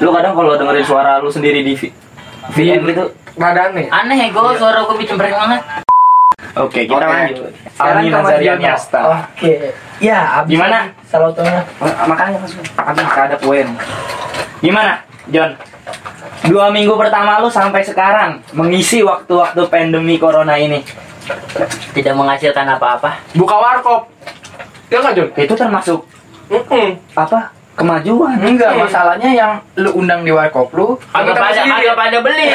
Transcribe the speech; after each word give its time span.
Lu 0.00 0.10
kadang 0.10 0.34
kalau 0.34 0.54
dengerin 0.54 0.84
suara 0.84 1.18
lu 1.18 1.28
sendiri 1.28 1.60
di 1.60 1.74
V- 1.74 1.94
VM 2.52 2.82
gitu. 2.86 3.04
Rada 3.34 3.68
aneh. 3.68 3.86
Aneh 3.88 4.16
ya 4.16 4.28
gue 4.30 4.52
suara 4.56 4.78
gue 4.80 5.04
cempreng 5.04 5.34
banget. 5.34 5.60
Oke, 6.54 6.86
kita 6.86 7.02
lanjut. 7.02 7.50
Sekarang 7.72 7.98
Almi 7.98 8.10
Nazarian 8.10 8.56
Jono. 8.56 8.66
Yasta. 8.68 9.00
Oke. 9.26 9.54
Ya, 9.98 10.18
abis 10.38 10.50
Gimana? 10.50 10.78
Ma- 11.80 12.06
Makanya 12.06 12.38
langsung 12.38 12.62
ada 12.76 13.02
ada 13.02 13.36
poin. 13.38 13.66
Gimana, 14.60 15.02
John? 15.28 15.50
Dua 16.44 16.68
minggu 16.68 16.94
pertama 16.94 17.40
lu 17.40 17.48
sampai 17.48 17.82
sekarang 17.82 18.38
mengisi 18.52 19.00
waktu-waktu 19.00 19.66
pandemi 19.66 20.14
corona 20.14 20.54
ini. 20.54 20.84
Tidak 21.90 22.12
menghasilkan 22.12 22.68
apa-apa. 22.68 23.18
Buka 23.32 23.56
warkop. 23.56 24.06
Ya 24.92 25.00
nggak, 25.00 25.14
Jun? 25.16 25.28
Itu 25.34 25.54
termasuk 25.56 26.00
Mm-mm. 26.46 27.00
apa? 27.16 27.50
Kemajuan. 27.74 28.38
Enggak, 28.38 28.78
masalahnya 28.78 29.30
yang 29.34 29.52
lu 29.74 29.90
undang 29.98 30.22
di 30.22 30.30
warkop 30.30 30.70
lu 30.78 30.94
Agak 31.10 31.34
pada, 31.34 31.58
agak 31.58 31.96
pada 31.98 32.18
beli. 32.22 32.46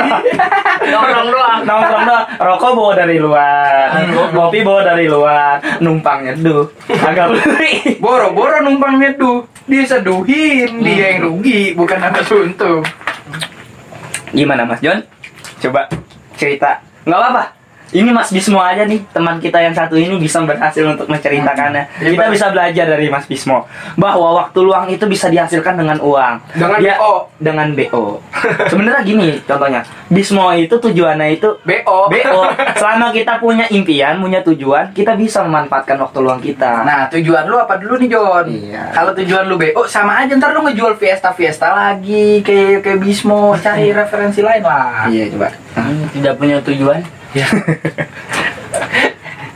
Nongkrong 0.92 1.28
doang. 1.28 1.60
Nongkrong 1.68 2.04
doang, 2.08 2.24
rokok 2.40 2.70
bawa 2.72 2.92
dari 2.96 3.16
luar, 3.20 3.92
kopi 4.32 4.58
bawa 4.64 4.80
dari 4.88 5.04
luar, 5.04 5.60
numpang 5.84 6.24
nyeduh, 6.24 6.64
agak 6.88 7.28
beli. 7.36 8.00
boro-boro 8.00 8.64
numpangnya 8.64 9.12
tuh 9.20 9.44
diseduhin 9.68 10.80
dia 10.82 11.14
yang 11.14 11.28
rugi 11.28 11.76
bukan 11.78 12.02
anak 12.02 12.26
untung 12.32 12.82
Gimana 14.32 14.64
Mas 14.64 14.80
John? 14.80 15.04
Coba 15.60 15.86
cerita. 16.40 16.80
Nggak 17.04 17.20
apa-apa. 17.20 17.44
Ini 17.92 18.08
Mas 18.08 18.28
Bismo 18.28 18.56
aja 18.56 18.82
nih, 18.82 19.04
teman 19.06 19.36
kita 19.36 19.60
yang 19.60 19.70
satu 19.70 19.94
ini 19.94 20.16
bisa 20.16 20.40
berhasil 20.40 20.80
untuk 20.82 21.04
menceritakannya. 21.06 21.84
Iya, 22.00 22.08
Kita 22.10 22.24
bisa 22.26 22.48
belajar 22.48 22.88
dari 22.88 23.06
Mas 23.06 23.24
Bismo 23.24 23.68
bahwa 23.94 24.32
waktu 24.34 24.58
luang 24.58 24.88
itu 24.88 25.04
bisa 25.04 25.28
dihasilkan 25.28 25.76
dengan 25.76 26.00
uang. 26.00 26.40
Dengan 26.52 26.80
Dia- 26.80 26.96
BO. 26.96 27.14
Dengan 27.36 27.68
BO. 27.70 28.04
Sebenarnya 28.72 29.02
gini 29.02 29.36
contohnya. 29.42 29.84
Bismo 30.08 30.48
itu 30.50 30.72
tujuannya 30.72 31.36
itu 31.36 31.52
BO. 31.60 32.08
BO. 32.08 32.40
Selama 32.80 33.10
kita 33.10 33.36
punya 33.36 33.68
impian, 33.68 34.16
punya 34.18 34.40
tujuan, 34.42 34.88
kita 34.90 35.12
bisa 35.12 35.40
memanfaatkan 35.42 36.00
waktu 36.00 36.18
luang 36.18 36.40
kita. 36.40 36.82
nah 36.82 37.04
tujuan 37.08 37.44
lu 37.44 37.56
apa 37.56 37.76
dulu 37.76 37.94
nih 37.96 38.08
John 38.08 38.46
Iya. 38.48 38.88
kalau 38.90 39.12
tujuan 39.12 39.44
lu 39.44 39.54
BO 39.54 39.84
sama 39.84 40.18
aja 40.18 40.32
ntar 40.32 40.50
lu 40.50 40.62
ngejual 40.62 40.96
Fiesta 40.96 41.28
Fiesta 41.30 41.68
lagi 41.70 42.40
kayak 42.40 42.80
kayak 42.80 42.98
Bismo 42.98 43.52
cari 43.54 43.92
referensi 43.94 44.40
lain 44.40 44.62
lah 44.62 45.06
Iya, 45.06 45.28
coba. 45.30 45.52
Hmm, 45.74 46.08
Tidak 46.10 46.34
punya 46.34 46.56
tujuan. 46.58 47.04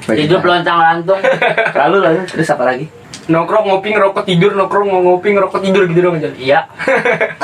Hidup 0.07 0.43
lontang 0.47 0.79
lantung. 0.79 1.19
Lalu 1.75 1.97
lalu. 2.01 2.21
Terus 2.31 2.49
apa 2.55 2.65
lagi? 2.65 2.87
Nongkrong 3.27 3.67
ngopi 3.67 3.91
ngerokok 3.91 4.23
tidur, 4.23 4.55
nongkrong 4.55 4.87
ngopi 4.87 5.35
ngerokok 5.35 5.61
tidur. 5.67 5.83
Gitu 5.91 6.01
dong, 6.01 6.23
Jun. 6.23 6.35
Iya. 6.39 6.61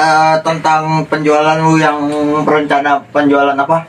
Eh, 0.03 0.37
tentang 0.43 1.07
penjualan 1.07 1.55
lu 1.63 1.79
yang 1.79 1.95
rencana 2.43 2.99
penjualan 3.13 3.55
apa? 3.55 3.87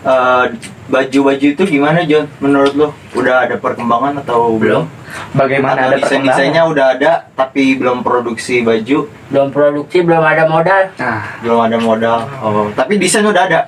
Eh, 0.00 0.44
baju-baju 0.88 1.46
itu 1.52 1.62
gimana 1.68 2.00
John 2.08 2.24
menurut 2.40 2.72
lu 2.72 2.88
udah 3.12 3.44
ada 3.44 3.60
perkembangan 3.60 4.24
atau 4.24 4.56
belum? 4.56 4.88
Bagaimana 5.36 5.76
atau 5.76 5.90
ada 5.90 5.96
desain 6.00 6.24
perkembangan? 6.24 6.28
desainnya 6.32 6.62
udah 6.64 6.86
ada 6.96 7.12
tapi 7.36 7.76
belum 7.76 8.00
produksi 8.00 8.64
baju? 8.64 9.12
Belum 9.28 9.48
produksi, 9.52 10.00
belum 10.00 10.24
ada 10.24 10.48
modal. 10.48 10.82
Nah, 10.96 11.20
belum 11.44 11.60
ada 11.66 11.78
modal. 11.82 12.18
Oh 12.40 12.72
tapi 12.72 12.96
desain 12.96 13.26
udah 13.26 13.44
ada 13.44 13.60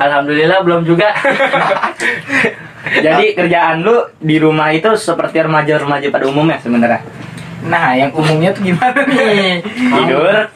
Alhamdulillah 0.00 0.58
belum 0.64 0.82
juga. 0.88 1.12
Jadi 3.04 3.36
kerjaan 3.36 3.84
lu 3.84 4.08
di 4.16 4.40
rumah 4.40 4.72
itu 4.72 4.88
seperti 4.96 5.44
remaja-remaja 5.44 6.08
pada 6.08 6.24
umumnya 6.26 6.56
sebenarnya. 6.56 7.04
nah 7.60 7.92
yang 7.92 8.08
umumnya 8.16 8.56
tuh 8.56 8.64
gimana 8.64 9.04
nih 9.04 9.60
Tidur. 9.92 10.48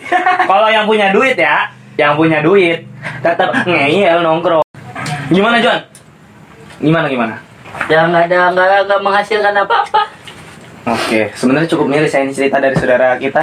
Kalau 0.48 0.68
yang 0.72 0.88
punya 0.88 1.12
duit 1.12 1.36
ya, 1.36 1.68
yang 2.00 2.16
punya 2.16 2.40
duit 2.40 2.88
tetap 3.20 3.52
ngeyel 3.68 4.24
nongkrong. 4.24 4.64
Gimana 5.28 5.60
John? 5.60 5.84
Gimana 6.80 7.06
gimana? 7.12 7.34
Ya 7.92 8.08
nggak 8.08 8.32
ada 8.32 8.56
nggak 8.56 8.68
nggak 8.88 9.00
menghasilkan 9.04 9.52
apa-apa. 9.52 10.08
Oke, 10.84 11.32
sebenarnya 11.32 11.68
cukup 11.72 11.88
miris 11.88 12.12
ya 12.12 12.20
ini 12.20 12.36
cerita 12.36 12.60
dari 12.60 12.76
saudara 12.76 13.16
kita. 13.16 13.40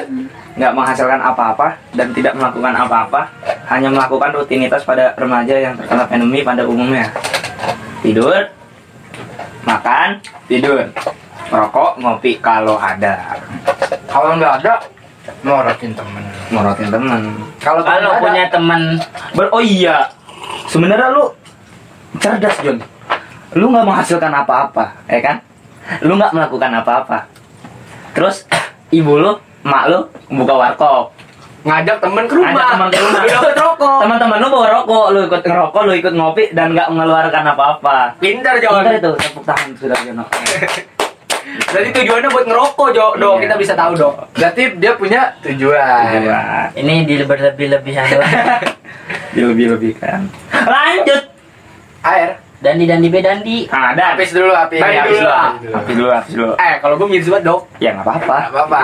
Nggak 0.60 0.72
menghasilkan 0.76 1.16
apa-apa 1.16 1.80
dan 1.96 2.12
tidak 2.12 2.36
melakukan 2.36 2.76
apa-apa, 2.76 3.26
hanya 3.72 3.88
melakukan 3.88 4.36
rutinitas 4.36 4.84
pada 4.84 5.16
remaja 5.16 5.56
yang 5.56 5.74
terkena 5.80 6.04
pandemi 6.04 6.44
pada 6.44 6.62
umumnya. 6.68 7.08
Tidur, 8.04 8.52
makan, 9.64 10.20
tidur, 10.44 10.92
merokok, 11.48 11.96
ngopi 11.98 12.36
kalau 12.38 12.76
ada, 12.76 13.40
kalau 14.06 14.36
nggak 14.36 14.62
ada 14.62 14.78
morotin 15.40 15.96
temen 15.96 16.24
morotin 16.52 16.88
temen. 16.92 17.20
kalau 17.60 17.80
Kalau 17.80 18.20
punya 18.20 18.44
teman 18.52 19.00
Ber 19.32 19.48
oh 19.56 19.64
iya, 19.64 20.12
sebenarnya 20.68 21.08
lu 21.16 21.32
cerdas 22.20 22.60
John. 22.60 22.78
Lu 23.56 23.72
nggak 23.72 23.86
menghasilkan 23.88 24.32
apa-apa, 24.44 24.92
ya 25.08 25.20
kan? 25.24 25.36
Lu 26.02 26.16
nggak 26.16 26.32
melakukan 26.32 26.70
apa-apa. 26.80 27.18
Terus 28.14 28.46
ibu 28.98 29.18
lu, 29.18 29.32
mak 29.62 29.84
lu 29.90 30.00
buka 30.32 30.54
warkop. 30.54 31.04
Ngajak 31.64 31.96
temen 31.96 32.28
ke 32.28 32.34
rumah. 32.36 32.52
Ajak 32.52 32.68
teman 32.76 32.88
ke 32.92 32.98
rumah. 33.00 33.20
Lu 33.24 33.28
dapet 33.32 33.56
rokok. 33.56 33.98
Teman-teman 34.04 34.36
lu 34.36 34.48
bawa 34.52 34.66
rokok, 34.68 35.06
lu 35.16 35.20
ikut 35.24 35.42
ngerokok, 35.48 35.80
lu 35.80 35.92
ikut 35.96 36.12
ngopi 36.12 36.44
dan 36.52 36.76
nggak 36.76 36.92
mengeluarkan 36.92 37.44
apa-apa. 37.56 38.20
Pintar, 38.20 38.60
Jon. 38.60 38.84
Pintar 38.84 39.00
itu, 39.00 39.10
tepuk 39.16 39.44
tangan 39.48 39.72
sudah 39.80 39.96
Jono. 40.04 40.24
Berarti 41.72 41.90
tujuannya 41.96 42.28
buat 42.28 42.44
ngerokok, 42.44 42.88
Jo. 42.92 43.06
Iya. 43.16 43.30
kita 43.48 43.54
bisa 43.56 43.72
tahu, 43.72 43.92
Do. 43.96 44.10
berarti 44.36 44.62
dia 44.76 44.92
punya 44.96 45.32
tujuan 45.40 46.04
Iya. 46.20 46.40
ini 46.76 47.08
di 47.08 47.24
berlebih-lebihan 47.24 48.04
doang. 48.12 48.28
Dilebih-lebihkan. 49.34 50.20
Lanjut. 50.52 51.22
air 52.04 52.36
Dandi 52.64 52.88
dandi 52.88 53.08
be 53.12 53.20
dandi. 53.20 53.56
Ada. 53.68 54.16
habis 54.16 54.32
dulu 54.32 54.48
habis 54.56 54.80
Balik 54.80 55.04
habis 55.04 55.20
dulu 55.20 55.28
lah. 55.28 55.52
Api 55.52 55.92
dulu, 55.92 56.08
api 56.08 56.30
dulu. 56.32 56.52
Eh, 56.56 56.74
kalau 56.80 56.94
gue 56.96 57.08
mirip 57.12 57.28
banget, 57.28 57.44
Dok. 57.44 57.60
Ya 57.76 57.90
nggak 57.92 58.04
apa-apa. 58.08 58.38
Nggak 58.48 58.64
apa-apa 58.72 58.82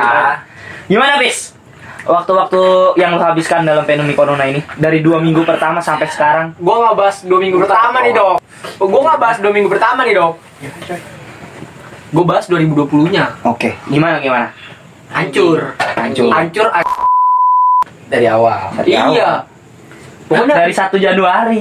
Gimana, 0.84 1.14
Bis? 1.16 1.56
Waktu-waktu 2.04 2.60
yang 3.00 3.16
lo 3.16 3.20
habiskan 3.24 3.64
dalam 3.64 3.84
pandemi 3.88 4.12
corona 4.12 4.44
ini 4.44 4.60
dari 4.76 5.00
dua 5.00 5.20
minggu 5.20 5.44
pertama 5.44 5.84
sampai 5.84 6.08
sekarang 6.08 6.56
Gue 6.56 6.72
nggak 6.72 6.96
bahas 6.96 7.16
dua 7.24 7.40
minggu 7.40 7.56
pertama 7.56 7.96
nih, 8.04 8.12
Dok. 8.12 8.36
Gue 8.76 9.00
nggak 9.00 9.20
bahas 9.20 9.36
dua 9.40 9.52
minggu 9.56 9.68
pertama 9.72 10.00
nih, 10.04 10.14
Dok. 10.20 10.34
Gue 12.10 12.24
bahas 12.26 12.44
2020-nya. 12.50 13.24
Oke, 13.46 13.78
gimana 13.86 14.18
gimana? 14.20 14.50
Hancur. 15.14 15.72
Hancur. 15.96 16.30
Hancur. 16.34 16.68
dari 18.10 18.26
awal 18.26 18.74
Dari 18.82 18.90
Iya. 18.90 19.46
Pokoknya 20.30 20.62
dari 20.62 20.70
1 20.70 20.94
Januari. 20.94 21.58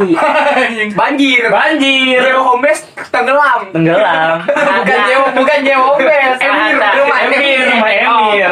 Banjir. 0.94 1.50
Banjir. 1.50 2.22
Jero 2.22 2.46
home 2.46 2.62
base 2.62 2.86
tenggelam. 3.10 3.66
Tenggelam. 3.74 4.46
bukan 4.46 5.00
Jewo, 5.10 5.26
bukan 5.34 5.60
Jewo 5.66 5.84
home 5.90 6.06
base. 6.06 6.38
Emir, 6.38 6.78
rumah 6.78 7.20
Emir, 7.26 7.60
rumah 7.66 7.90
Emir. 7.90 8.06
Oh. 8.14 8.30
Ya, 8.38 8.50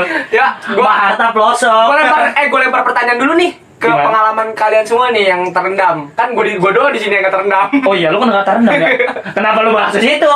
Gua 0.74 0.82
gua 0.82 0.90
harta 0.90 1.30
pelosok. 1.30 1.86
Gue 1.94 1.98
lempar, 2.02 2.22
eh 2.34 2.46
gue 2.50 2.60
lempar 2.66 2.82
pertanyaan 2.82 3.20
dulu 3.22 3.38
nih 3.38 3.52
ke 3.78 3.86
Gimana? 3.86 4.10
pengalaman 4.10 4.48
kalian 4.58 4.86
semua 4.90 5.14
nih 5.14 5.30
yang 5.30 5.42
terendam. 5.54 6.10
Kan 6.18 6.34
gue 6.34 6.44
di 6.50 6.54
gue 6.58 6.72
doang 6.74 6.90
di 6.90 6.98
sini 6.98 7.14
yang 7.22 7.30
gak 7.30 7.36
terendam. 7.38 7.68
Oh 7.86 7.94
iya, 7.94 8.10
lu 8.10 8.18
kan 8.18 8.30
kata 8.42 8.52
rendam 8.58 8.74
ya? 8.74 8.90
Kenapa 9.38 9.60
lu 9.62 9.70
bahas 9.70 9.94
di 9.94 10.02
situ? 10.02 10.32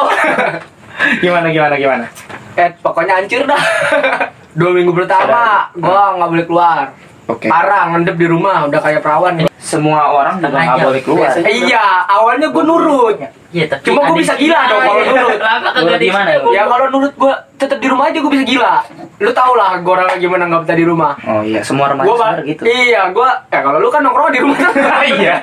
gimana 1.26 1.50
gimana 1.50 1.74
gimana? 1.74 2.06
Eh 2.54 2.70
pokoknya 2.86 3.18
hancur 3.18 3.50
dah. 3.50 3.64
Dua 4.62 4.70
minggu 4.70 4.94
pertama 4.94 5.74
gue 5.74 6.02
nggak 6.22 6.30
boleh 6.30 6.46
keluar. 6.46 6.86
Oke. 7.26 7.48
Parah 7.48 7.90
ngendep 7.90 8.16
di 8.16 8.26
rumah 8.26 8.66
udah 8.66 8.80
kayak 8.80 9.00
perawan 9.00 9.34
nih. 9.36 9.48
Semua 9.58 10.10
orang 10.10 10.36
juga 10.38 10.52
nggak 10.52 10.66
Sengaja. 10.68 10.84
boleh 10.84 11.02
keluar. 11.02 11.20
Biasanya. 11.24 11.46
Eh, 11.46 11.56
iya, 11.64 11.86
awalnya 12.04 12.48
gue 12.50 12.64
nurut. 12.66 13.18
Iya, 13.52 13.66
tapi 13.68 13.84
Cuma 13.86 14.00
gua 14.00 14.08
ada- 14.08 14.18
bisa 14.18 14.34
gila 14.34 14.60
dong 14.66 14.82
kalau 14.82 14.98
Iya, 14.98 15.12
nurut. 15.12 15.38
Kenapa 15.38 15.98
gimana? 15.98 16.30
Ya 16.50 16.64
kalau 16.66 16.86
nurut 16.90 17.14
gue 17.14 17.34
tetap 17.58 17.78
di 17.78 17.88
rumah 17.88 18.06
aja 18.08 18.18
gue 18.18 18.32
bisa 18.32 18.44
gila. 18.44 18.74
Lu 19.18 19.32
tau 19.32 19.54
lah 19.54 19.78
gue 19.78 19.92
orangnya 19.92 20.18
gimana 20.18 20.44
nggak 20.46 20.62
bisa 20.66 20.74
di 20.74 20.84
rumah. 20.84 21.14
Oh 21.22 21.42
iya, 21.42 21.62
semua 21.62 21.86
remaja 21.88 22.04
Gue 22.04 22.16
sebenarnya 22.18 22.44
gitu. 22.48 22.62
Iya, 22.66 23.02
gue. 23.12 23.30
Ya 23.48 23.60
kalau 23.62 23.78
lu 23.78 23.88
kan 23.88 24.02
nongkrong 24.02 24.32
di 24.32 24.42
rumah. 24.42 24.58
iya. 25.14 25.36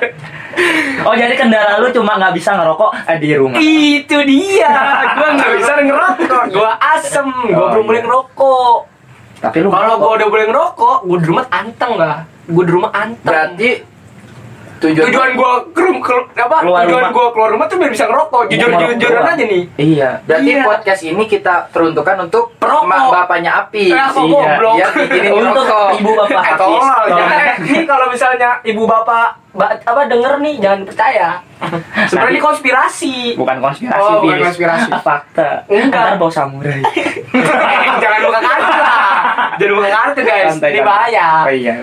Oh 1.01 1.15
jadi 1.15 1.33
kendala 1.33 1.79
lu 1.79 1.87
cuma 1.89 2.19
nggak 2.19 2.33
bisa 2.35 2.51
ngerokok 2.53 2.91
eh, 3.07 3.17
di 3.17 3.29
rumah. 3.33 3.57
Itu 3.57 4.17
dia. 4.27 4.73
Gue 5.15 5.29
nggak 5.31 5.51
bisa 5.55 5.71
ngerokok. 5.79 6.43
Gue 6.51 6.71
asem. 6.77 7.27
Gue 7.45 7.55
Oh, 7.55 7.71
belum 7.71 7.81
iya. 7.81 7.87
boleh 7.87 8.01
ngerokok. 8.03 8.77
Tapi 9.39 9.57
lu 9.63 9.71
Kalau 9.71 9.95
gue 10.03 10.11
udah 10.19 10.27
boleh 10.27 10.45
ngerokok, 10.51 10.97
gue 11.07 11.17
di 11.23 11.27
rumah 11.31 11.45
anteng 11.47 11.93
lah. 11.95 12.27
Gue 12.49 12.63
di 12.67 12.71
rumah 12.75 12.91
anteng. 12.91 13.31
berarti 13.31 13.69
Tujuan- 14.79 15.07
tujuan 15.07 15.29
gua 15.33 15.51
ke 15.99 16.15
apa 16.33 16.57
Keluar 16.59 16.81
tujuan 16.83 17.01
rumah. 17.01 17.11
gua 17.11 17.27
keluar 17.29 17.49
rumah 17.51 17.65
tuh 17.65 17.75
biar 17.75 17.91
bisa 17.91 18.05
ngerokok 18.05 18.41
jujur 18.47 18.69
jujuran 18.69 18.95
ngerokok 18.95 19.29
aja 19.29 19.45
nih 19.45 19.63
Iya. 19.75 20.09
Berarti 20.23 20.49
Iya. 20.49 20.63
podcast 20.63 21.01
ini 21.03 21.23
kita 21.25 21.55
peruntukan 21.69 22.15
untuk 22.21 22.43
Perokok. 22.55 23.11
bapaknya 23.11 23.51
Api. 23.59 23.85
Eh, 23.85 23.95
Iya. 23.95 24.05
goblok 24.09 24.75
Biar 24.77 24.91
bikinin 24.93 25.31
Untuk 25.33 25.67
ibu 25.95 26.11
bapak 26.15 26.41
eh 26.45 26.55
tolol 26.55 26.83
eh, 27.11 27.53
ini 27.61 27.83
kalau 27.83 28.05
misalnya 28.07 28.49
ibu 28.61 28.83
bapak 28.83 29.27
ba- 29.51 29.75
apa 29.77 30.01
denger 30.05 30.33
nih 30.39 30.55
jangan 30.57 30.81
percaya 30.83 31.29
sebenarnya 32.07 32.31
ini 32.31 32.41
konspirasi 32.41 33.13
Bukan 33.35 33.57
konspirasi, 33.59 33.99
Oh, 33.99 34.23
bukan 34.23 34.39
konspirasi. 34.41 34.89
Fakta. 34.97 35.67
Enggak. 35.67 36.15
Bau 36.15 36.29
samurai. 36.29 36.79
jangan 38.01 38.19
buka 38.21 38.39
kartu 38.39 38.73
lah 38.73 39.03
jangan 39.53 39.73
buka 39.75 39.89
kartu 39.91 40.21
guys 40.23 40.53
ini 40.57 40.79
bahaya 40.81 41.27
Oh 41.43 41.51
iya. 41.51 41.75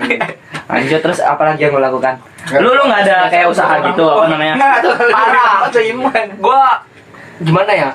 Lanjut 0.67 0.99
terus 0.99 1.19
apa 1.19 1.41
lagi 1.43 1.63
yang 1.63 1.73
lo 1.73 1.81
lakukan? 1.81 2.19
Lu 2.53 2.69
lu 2.69 2.83
nggak 2.83 3.01
ada 3.03 3.17
kayak 3.27 3.47
usaha 3.47 3.75
gitu 3.81 4.03
apa 4.05 4.25
namanya? 4.27 4.53
Nggak, 4.55 4.75
parah 5.09 5.51
gua 6.43 6.63
gimana 7.37 7.71
ya 7.71 7.89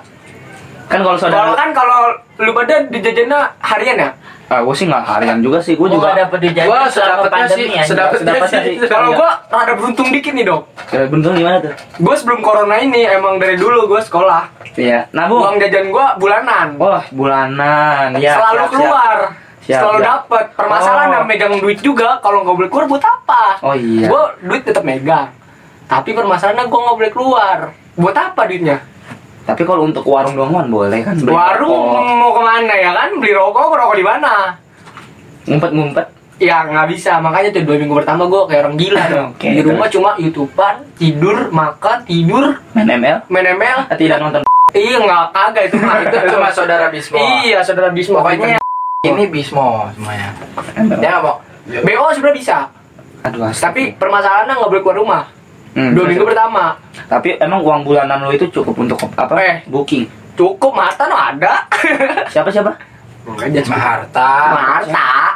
Kan 0.84 1.00
kalau 1.00 1.16
kalau 1.16 1.18
saudara 1.18 1.52
kan 1.52 1.68
kalau 1.72 1.98
lu 2.38 2.52
pada 2.52 2.84
di 2.84 2.98
jajannya 2.98 3.40
harian 3.58 3.96
ya 3.98 4.10
ah, 4.46 4.60
gue 4.60 4.74
sih 4.76 4.84
nggak 4.84 5.00
harian 5.02 5.40
juga 5.40 5.56
sih, 5.58 5.72
gue 5.72 5.82
Gua 5.82 5.88
juga 5.88 6.12
dapet 6.14 6.38
dijajan 6.42 6.84
sedapetnya 6.86 7.32
pandemi 7.32 7.64
sih, 7.64 7.80
sedapetnya 7.82 8.32
Sedapetnya 8.36 8.60
sih. 8.60 8.74
kalau 8.86 9.08
Iya. 9.08 9.16
gua 9.16 9.30
rada 9.48 9.72
beruntung 9.72 10.08
dikit 10.12 10.32
nih 10.32 10.44
dok 10.44 10.62
Eh, 10.92 11.06
Bentung 11.08 11.32
gimana 11.32 11.56
tuh? 11.58 11.72
gue 11.72 12.14
sebelum 12.14 12.40
corona 12.40 12.76
ini 12.76 13.00
emang 13.02 13.40
dari 13.40 13.56
dulu 13.56 13.88
gue 13.88 14.00
sekolah 14.02 14.42
Iya. 14.74 15.08
Nabung. 15.10 15.40
uang 15.40 15.56
jajan 15.58 15.88
gue 15.88 16.06
bulanan 16.18 16.68
Wah, 16.76 17.04
bulanan. 17.10 18.08
Ya, 18.16 18.36
selalu 18.36 18.56
siap, 18.58 18.68
siap. 18.68 18.72
keluar 18.74 19.16
Siap, 19.62 19.78
selalu 19.78 19.98
siap. 19.98 20.08
dapet 20.08 20.44
permasalahan 20.52 21.08
Oh. 21.08 21.14
yang 21.14 21.24
megang 21.24 21.54
duit 21.56 21.78
juga 21.78 22.18
kalau 22.18 22.42
nggak 22.42 22.56
boleh 22.56 22.68
keluar 22.68 22.86
buat 22.88 23.00
apa 23.00 23.42
Oh 23.62 23.72
iya. 23.72 24.06
gue 24.06 24.22
duit 24.42 24.62
tetap 24.62 24.82
megang 24.82 25.30
tapi 25.84 26.10
permasalahannya 26.10 26.66
gue 26.66 26.80
nggak 26.80 26.96
boleh 26.96 27.12
keluar 27.12 27.58
buat 27.94 28.14
apa 28.14 28.42
duitnya 28.44 28.78
Tapi 29.42 29.62
kalau 29.62 29.82
untuk 29.84 30.02
warung 30.04 30.32
doang 30.32 30.50
kan 30.52 30.66
boleh 30.68 31.02
kan? 31.02 31.14
Beli 31.16 31.28
warung 31.28 31.66
rokok. 31.90 32.14
mau 32.14 32.30
ke 32.30 32.40
mana 32.40 32.74
ya 32.76 32.90
kan 32.92 33.10
beli 33.16 33.32
rokok 33.32 33.70
rokok 33.72 33.96
di 33.96 34.04
mana 34.04 34.34
ngumpet-ngumpet. 35.44 36.06
ya 36.38 36.62
nggak 36.64 36.86
bisa 36.88 37.18
makanya 37.18 37.50
tuh 37.50 37.62
dua 37.62 37.76
minggu 37.76 37.94
pertama 37.96 38.22
gue 38.24 38.42
kayak 38.46 38.60
orang 38.62 38.76
gila 38.76 39.02
dong 39.06 39.30
Oke, 39.34 39.46
di 39.48 39.60
rumah 39.60 39.86
cuma 39.88 40.10
youtuber 40.16 40.74
tidur 40.94 41.50
makan 41.50 41.98
tidur 42.02 42.44
Main 42.72 42.86
ML? 42.88 43.18
main 43.26 43.46
ML 43.52 43.78
Tidak 43.92 44.18
nonton. 44.18 44.42
iya 44.72 44.96
nggak 44.96 45.22
kagak 45.30 45.64
itu 45.66 45.76
mah 45.76 45.96
itu 46.04 46.16
itu 46.20 46.36
mah 46.36 46.50
saudara 46.50 46.86
Bismo. 46.88 47.18
iya 47.42 47.58
saudara 47.60 47.90
Bisma 47.90 48.22
Pokoknya 48.22 48.61
ini 49.04 49.26
Bismo 49.26 49.90
semuanya. 49.90 50.30
ML. 50.78 50.94
Dia 50.94 51.10
nggak 51.10 51.22
mau. 51.26 51.42
BO 51.66 52.06
sebenarnya 52.14 52.38
bisa 52.38 52.56
Aduh, 53.20 53.42
astaga. 53.44 53.62
tapi 53.64 53.82
permasalahannya 53.92 54.54
nggak 54.54 54.70
boleh 54.70 54.78
keluar 54.80 54.96
rumah 54.96 55.22
Hmm, 55.74 55.90
dua 55.90 56.06
minggu 56.06 56.22
pertama 56.22 56.78
Tapi 57.08 57.34
emang 57.36 57.58
uang 57.60 57.82
bulanan 57.82 58.20
lo 58.20 58.30
itu 58.30 58.46
cukup 58.46 58.78
untuk 58.78 59.02
apa? 59.10 59.34
Eh. 59.40 59.56
Booking. 59.66 60.06
cukup 60.32 60.70
mata 60.70 61.10
no 61.10 61.18
ada 61.18 61.66
Siapa 62.32 62.46
siapa? 62.46 62.78
Marta 63.26 64.30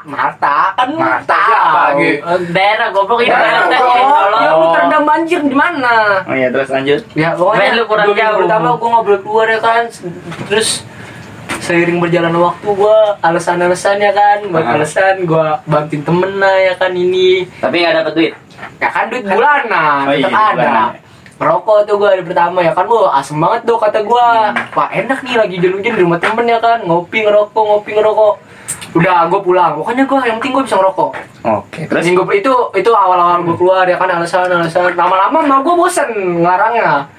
Marta 0.05 0.57
kan 0.73 0.89
Marta 0.93 1.27
tahu. 1.27 1.51
siapa 1.51 1.81
lagi? 1.91 2.11
Eh, 2.15 2.39
Daerah 2.55 2.89
goblok 2.93 3.19
ini 3.19 3.35
Daerah, 3.35 3.67
tolong. 3.67 4.39
ya 4.39 4.51
lu 4.53 4.67
terendam 4.71 5.03
banjir 5.03 5.41
di 5.43 5.57
mana 5.57 6.23
Oh 6.23 6.35
iya, 6.35 6.49
terus 6.49 6.71
lanjut. 6.71 7.03
ya 7.15 7.35
pokoknya 7.35 7.75
lu 7.75 7.83
kurang 7.85 8.07
dua 8.07 8.15
minggu 8.15 8.31
jauh. 8.31 8.39
pertama 8.41 8.69
gue 8.73 8.89
nggak 8.89 9.05
boleh 9.05 9.21
keluar 9.21 9.47
ya 9.49 9.59
kan 9.59 9.83
terus 10.47 10.87
seiring 11.67 11.99
berjalan 11.99 12.31
waktu 12.39 12.69
gue 12.71 12.99
alasan-alasan 13.21 13.99
ya 13.99 14.15
kan? 14.15 14.39
Buat 14.47 14.67
alasan 14.71 15.27
gue 15.27 15.47
bantuin 15.67 16.03
temen 16.07 16.31
lah 16.39 16.57
ya 16.63 16.75
kan 16.79 16.95
ini. 16.95 17.43
Tapi 17.59 17.83
nggak 17.83 17.95
dapat 18.03 18.13
duit. 18.15 18.33
ya 18.81 18.89
kan 18.89 19.13
duit 19.13 19.21
bulanan 19.21 20.09
Oh 20.09 20.15
iya, 20.17 20.25
tetap 20.25 20.33
duit 20.33 20.47
ada. 20.47 20.63
bulanan. 20.63 20.93
Merokok 21.37 21.79
tuh 21.85 21.95
gue 22.01 22.09
hari 22.09 22.25
pertama 22.25 22.65
ya 22.65 22.73
kan 22.73 22.89
Wah 22.89 23.13
asem 23.13 23.37
banget 23.37 23.69
tuh 23.69 23.77
kata 23.77 24.01
gue 24.01 24.27
Wah 24.73 24.89
enak 24.89 25.21
nih 25.21 25.37
lagi 25.37 25.55
hujan-hujan 25.61 25.93
di 25.93 26.01
rumah 26.01 26.17
temen 26.23 26.47
ya 26.47 26.59
kan? 26.63 26.79
Ngopi 26.87 27.19
ngerokok, 27.27 27.63
ngopi 27.67 27.91
ngerokok. 27.93 28.35
Udah 28.97 29.29
gue 29.29 29.41
pulang. 29.43 29.73
Pokoknya 29.77 30.07
gue 30.07 30.19
yang 30.25 30.39
penting 30.41 30.53
gue 30.55 30.65
bisa 30.65 30.77
ngerokok. 30.81 31.11
Oke, 31.47 31.81
terus? 31.85 32.03
Minggu 32.07 32.23
itu 32.33 32.53
itu 32.73 32.91
awal-awal 32.95 33.45
gue 33.45 33.57
keluar 33.59 33.85
ya 33.85 33.99
kan 33.99 34.09
alasan-alasan. 34.09 34.95
Lama-lama 34.97 35.39
mah 35.43 35.59
gue 35.61 35.75
bosen 35.75 36.09
ngelarangnya 36.41 37.11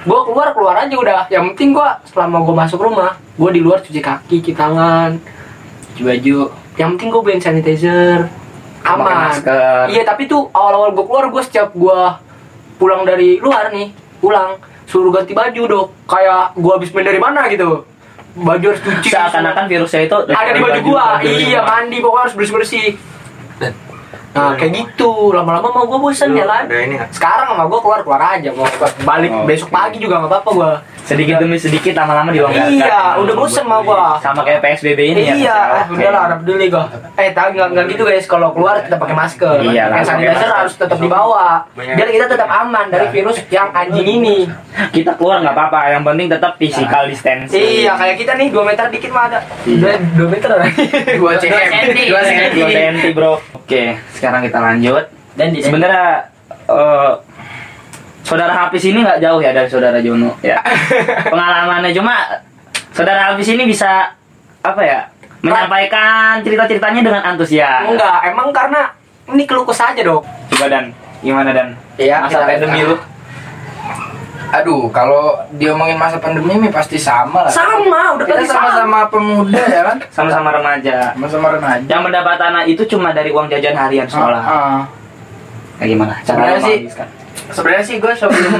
Gue 0.00 0.20
keluar 0.24 0.56
keluar 0.56 0.74
aja 0.80 0.96
udah. 0.96 1.20
Yang 1.28 1.52
penting 1.52 1.76
gue 1.76 1.88
selama 2.08 2.40
gue 2.40 2.54
masuk 2.56 2.80
rumah 2.80 3.20
Gue 3.36 3.50
di 3.52 3.60
luar 3.60 3.84
cuci 3.84 4.00
kaki, 4.00 4.40
cuci 4.40 4.52
tangan 4.56 5.20
Cuci 5.92 6.02
baju. 6.04 6.38
Yang 6.80 6.88
penting 6.96 7.08
gue 7.12 7.20
beliin 7.20 7.42
sanitizer. 7.42 8.18
Aman. 8.80 9.36
Iya 9.92 10.02
tapi 10.08 10.24
tuh 10.24 10.48
awal-awal 10.56 10.96
gue 10.96 11.04
keluar 11.04 11.24
gue 11.28 11.42
setiap 11.44 11.76
gue 11.76 12.00
pulang 12.80 13.04
dari 13.04 13.36
luar 13.36 13.68
nih 13.68 13.92
Pulang 14.24 14.56
Suruh 14.88 15.14
ganti 15.14 15.36
baju 15.36 15.62
dok. 15.68 15.86
Kayak 16.08 16.58
gue 16.58 16.72
habis 16.72 16.90
main 16.90 17.06
dari 17.06 17.20
mana 17.20 17.46
gitu. 17.46 17.84
Baju 18.34 18.64
harus 18.72 18.82
cuci. 18.82 19.08
Seakan-akan 19.12 19.68
virusnya 19.68 20.06
itu 20.08 20.16
ada 20.26 20.50
di 20.50 20.60
baju 20.62 20.80
gua. 20.82 21.18
baju 21.18 21.28
iya 21.28 21.60
gua. 21.62 21.70
mandi 21.76 21.96
pokoknya 21.98 22.22
harus 22.26 22.34
bersih 22.34 22.54
bersih 22.56 22.86
nah 24.30 24.54
kayak 24.54 24.72
gitu. 24.72 25.30
Lama-lama 25.30 25.68
mau 25.68 25.84
gua 25.84 25.98
bosan 26.00 26.32
ya 26.32 26.44
kan? 26.44 26.64
Ada 26.64 26.76
ini 26.80 26.94
nggak? 26.96 27.10
sekarang 27.10 27.46
sama 27.50 27.64
gua 27.66 27.80
keluar 27.80 28.00
keluar 28.00 28.22
aja. 28.30 28.50
Mau 28.50 28.66
balik 29.02 29.30
Oh, 29.30 29.42
besok 29.44 29.68
oke. 29.68 29.74
pagi 29.74 29.98
juga 29.98 30.14
nggak 30.18 30.30
apa-apa 30.30 30.50
gua. 30.52 30.72
Sedikit 31.00 31.42
demi 31.42 31.58
sedikit 31.58 31.90
lama-lama 31.92 32.30
dilonggarkan 32.30 32.70
iya 32.70 33.18
udah 33.18 33.34
bosan 33.34 33.66
sama 33.66 33.82
gua. 33.82 34.22
Sama 34.22 34.46
kayak 34.46 34.62
PSBB 34.62 35.00
ini 35.08 35.20
ya 35.20 35.34
iya 35.34 35.58
ya? 35.58 35.82
udah 35.88 36.08
lah 36.08 36.20
harap 36.24 36.40
dulu 36.42 36.62
gua. 36.68 36.84
Eh 37.16 37.34
tahu 37.34 37.48
nggak 37.50 37.68
nggak 37.74 37.84
gitu 37.90 38.02
guys. 38.04 38.24
Kalau 38.24 38.54
keluar 38.54 38.78
tetap 38.78 38.98
pakai 38.98 39.16
masker. 39.18 39.56
Iya, 39.60 39.90
pakai 39.90 40.06
sanitizer 40.06 40.38
masker. 40.38 40.54
harus 40.54 40.74
tetap 40.76 40.98
dibawa. 40.98 41.66
Biar 41.74 42.08
kita 42.08 42.26
tetap 42.28 42.46
aman 42.46 42.86
dari 42.86 43.06
virus 43.10 43.42
yang 43.50 43.74
anjing 43.74 44.06
ini. 44.06 44.46
Kita 44.90 45.18
keluar 45.18 45.42
nggak 45.42 45.52
apa-apa 45.52 45.90
yang 45.90 46.06
penting 46.06 46.30
tetap 46.30 46.54
physical 46.54 47.02
distancing. 47.10 47.58
Iya 47.82 47.98
kayak 47.98 48.14
kita 48.16 48.32
nih 48.38 48.48
2 48.48 48.62
meter 48.62 48.86
dikit 48.86 49.10
mah 49.10 49.24
ada. 49.26 49.40
Iya. 49.66 49.98
2 50.14 50.30
meter 50.30 50.50
Dua 51.18 51.32
cm. 51.34 51.58
senti. 51.66 52.04
Dua 52.06 52.20
cm. 52.22 52.50
2 52.54 52.70
cm 52.70 52.94
bro 53.10 53.34
oke 53.70 53.82
sekarang 54.18 54.42
kita 54.42 54.58
lanjut. 54.58 55.04
Dan 55.38 55.54
sebenarnya 55.54 56.26
eh, 56.66 57.12
saudara 58.26 58.50
Hafiz 58.50 58.82
ini 58.82 59.06
nggak 59.06 59.22
jauh 59.22 59.38
ya 59.38 59.54
dari 59.54 59.70
saudara 59.70 60.02
Jono. 60.02 60.34
Ya. 60.42 60.58
Pengalamannya 61.32 61.94
cuma 61.94 62.42
saudara 62.90 63.30
Hafiz 63.30 63.46
ini 63.54 63.70
bisa 63.70 64.10
apa 64.66 64.82
ya 64.82 65.06
menyampaikan 65.46 66.42
cerita-ceritanya 66.42 67.00
dengan 67.06 67.22
antusias. 67.22 67.86
Enggak 67.86 68.26
emang 68.26 68.50
karena 68.50 68.90
ini 69.30 69.46
keluh 69.46 69.62
kesah 69.62 69.94
aja 69.94 70.02
dok. 70.02 70.26
Coba 70.50 70.66
dan. 70.66 70.90
Gimana 71.22 71.54
dan? 71.54 71.78
Iya, 71.94 72.26
masa 72.26 72.42
pandemi 72.42 72.80
lu 72.82 72.98
Aduh, 74.52 74.90
kalau 74.90 75.22
diomongin 75.52 75.94
masa 75.94 76.16
pandemi 76.16 76.56
ini 76.56 76.68
pasti 76.68 76.96
sama 76.96 77.42
lah. 77.42 77.50
sama 77.50 78.14
udah 78.14 78.24
Kita 78.24 78.34
pasti 78.36 78.48
sama 78.48 78.60
sama-sama 78.66 78.98
pemuda 79.06 79.62
ya 79.62 79.82
kan? 79.84 79.96
sama-sama 80.08 80.48
remaja 80.50 80.96
Sama-sama 81.12 81.48
remaja. 81.50 81.84
yang 81.86 82.02
mendapat 82.02 82.34
tanah 82.36 82.62
itu 82.64 82.82
cuma 82.84 83.10
dari 83.10 83.30
uang 83.30 83.46
jajan 83.46 83.72
harian 83.72 84.04
sekolah 84.04 84.40
Ah, 84.40 84.52
ah. 84.52 84.80
kayak 85.76 85.88
gimana 85.90 86.14
cara 86.18 86.26
Sebenarnya 86.26 86.60
sih-? 86.60 86.80
Sebenarnya 87.48 87.84
sih 87.84 87.96
gue 87.96 88.12
sebelum 88.12 88.54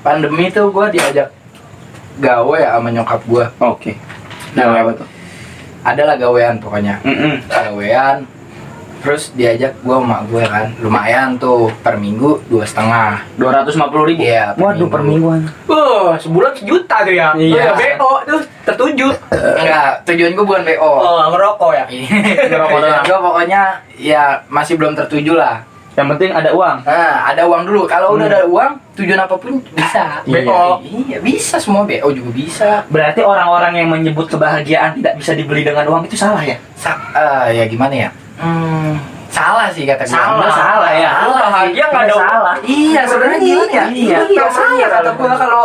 pandemi 0.00 0.46
tuh 0.48 0.68
gue 0.68 0.86
diajak 0.90 1.28
gawe 2.16 2.56
ya 2.56 2.70
sama 2.72 2.88
nyokap 2.90 3.20
gue. 3.24 3.44
oke 3.60 3.92
Nah, 4.52 4.66
nah 4.68 4.80
apa 4.80 4.92
tuh 4.94 5.08
Adalah 5.82 6.16
gawean 6.16 6.56
pokoknya. 6.56 6.96
Mm-mm. 7.02 7.44
Gawean. 7.44 8.24
Terus 9.04 9.22
diajak 9.30 9.76
gue 9.78 9.92
sama 9.94 10.24
gue 10.24 10.40
kan, 10.42 10.72
lumayan 10.80 11.36
tuh 11.36 11.68
per 11.78 11.94
minggu 11.94 12.40
dua 12.46 12.64
setengah. 12.64 13.20
dua 13.36 13.52
ratus 13.52 13.76
lima 13.76 13.86
puluh 13.86 14.08
ribu 14.08 14.24
Iya, 14.24 14.56
per 14.56 14.64
waduh 14.64 14.88
per 14.88 15.00
minggu. 15.00 15.28
mingguan 15.28 15.40
Uh, 15.66 16.16
sebulan 16.16 16.52
sejuta 16.54 16.96
tuh 17.02 17.12
ya. 17.12 17.28
Iya. 17.34 17.68
Oh, 17.68 17.76
ya, 17.76 17.94
BO 17.94 18.10
tuh 18.24 18.40
tertuju. 18.64 19.06
Enggak, 19.30 19.88
tujuan 20.04 20.32
gue 20.32 20.44
bukan 20.44 20.62
BO. 20.64 20.92
Oh, 20.96 21.20
ngerokok 21.28 21.70
ya. 21.74 21.84
Ngerokok 21.84 22.48
tujuan 22.72 22.80
doang. 22.82 23.04
gue 23.04 23.18
pokoknya 23.20 23.60
ya 23.94 24.22
masih 24.48 24.74
belum 24.74 24.96
tertuju 24.96 25.34
lah. 25.34 25.60
yang 25.94 26.10
penting 26.10 26.26
ada 26.28 26.50
uang 26.50 26.82
Nah, 26.82 27.22
ada 27.24 27.46
uang 27.46 27.62
dulu. 27.64 27.86
Kalau 27.86 28.18
udah 28.18 28.26
Hmm. 28.26 28.34
ada 28.34 28.42
uang, 28.44 28.70
tujuan 28.94 29.20
apa 29.20 29.36
pun 29.36 29.62
bisa. 29.70 30.18
Iya. 30.24 30.42
BO. 30.42 30.82
Iya, 30.82 31.18
bisa 31.20 31.56
semua 31.56 31.84
BO 31.84 32.08
juga 32.10 32.30
bisa. 32.32 32.70
berarti 32.88 33.22
orang-orang 33.22 33.72
yang 33.76 33.88
menyebut 33.88 34.26
kebahagiaan 34.26 34.96
tidak 34.96 35.14
bisa 35.14 35.32
dibeli 35.32 35.62
dengan 35.62 35.86
uang 35.86 36.02
itu 36.04 36.16
salah 36.16 36.42
ya 36.42 36.58
Sa 36.74 36.98
eh, 37.14 37.54
ya 37.54 37.64
gimana 37.64 37.94
ya? 37.94 38.10
Hmm, 38.34 38.98
salah 39.28 39.68
sih 39.68 39.84
kata 39.84 40.02
gue. 40.02 40.10
Salah. 40.10 40.50
salah 40.50 40.92
ya 40.92 41.10
Salah 41.16 41.38
bahagia 41.40 41.84
nggak 41.86 42.02
ada 42.04 42.14
salah 42.16 42.54
Iya, 42.60 43.02
sebenarnya 43.04 43.38
gimana 43.40 43.72
ya? 43.72 43.84
Iya. 43.88 44.18
iya 44.26 44.44
salah 44.48 44.88
kata 44.90 45.10
gue 45.12 45.32
kalau 45.36 45.64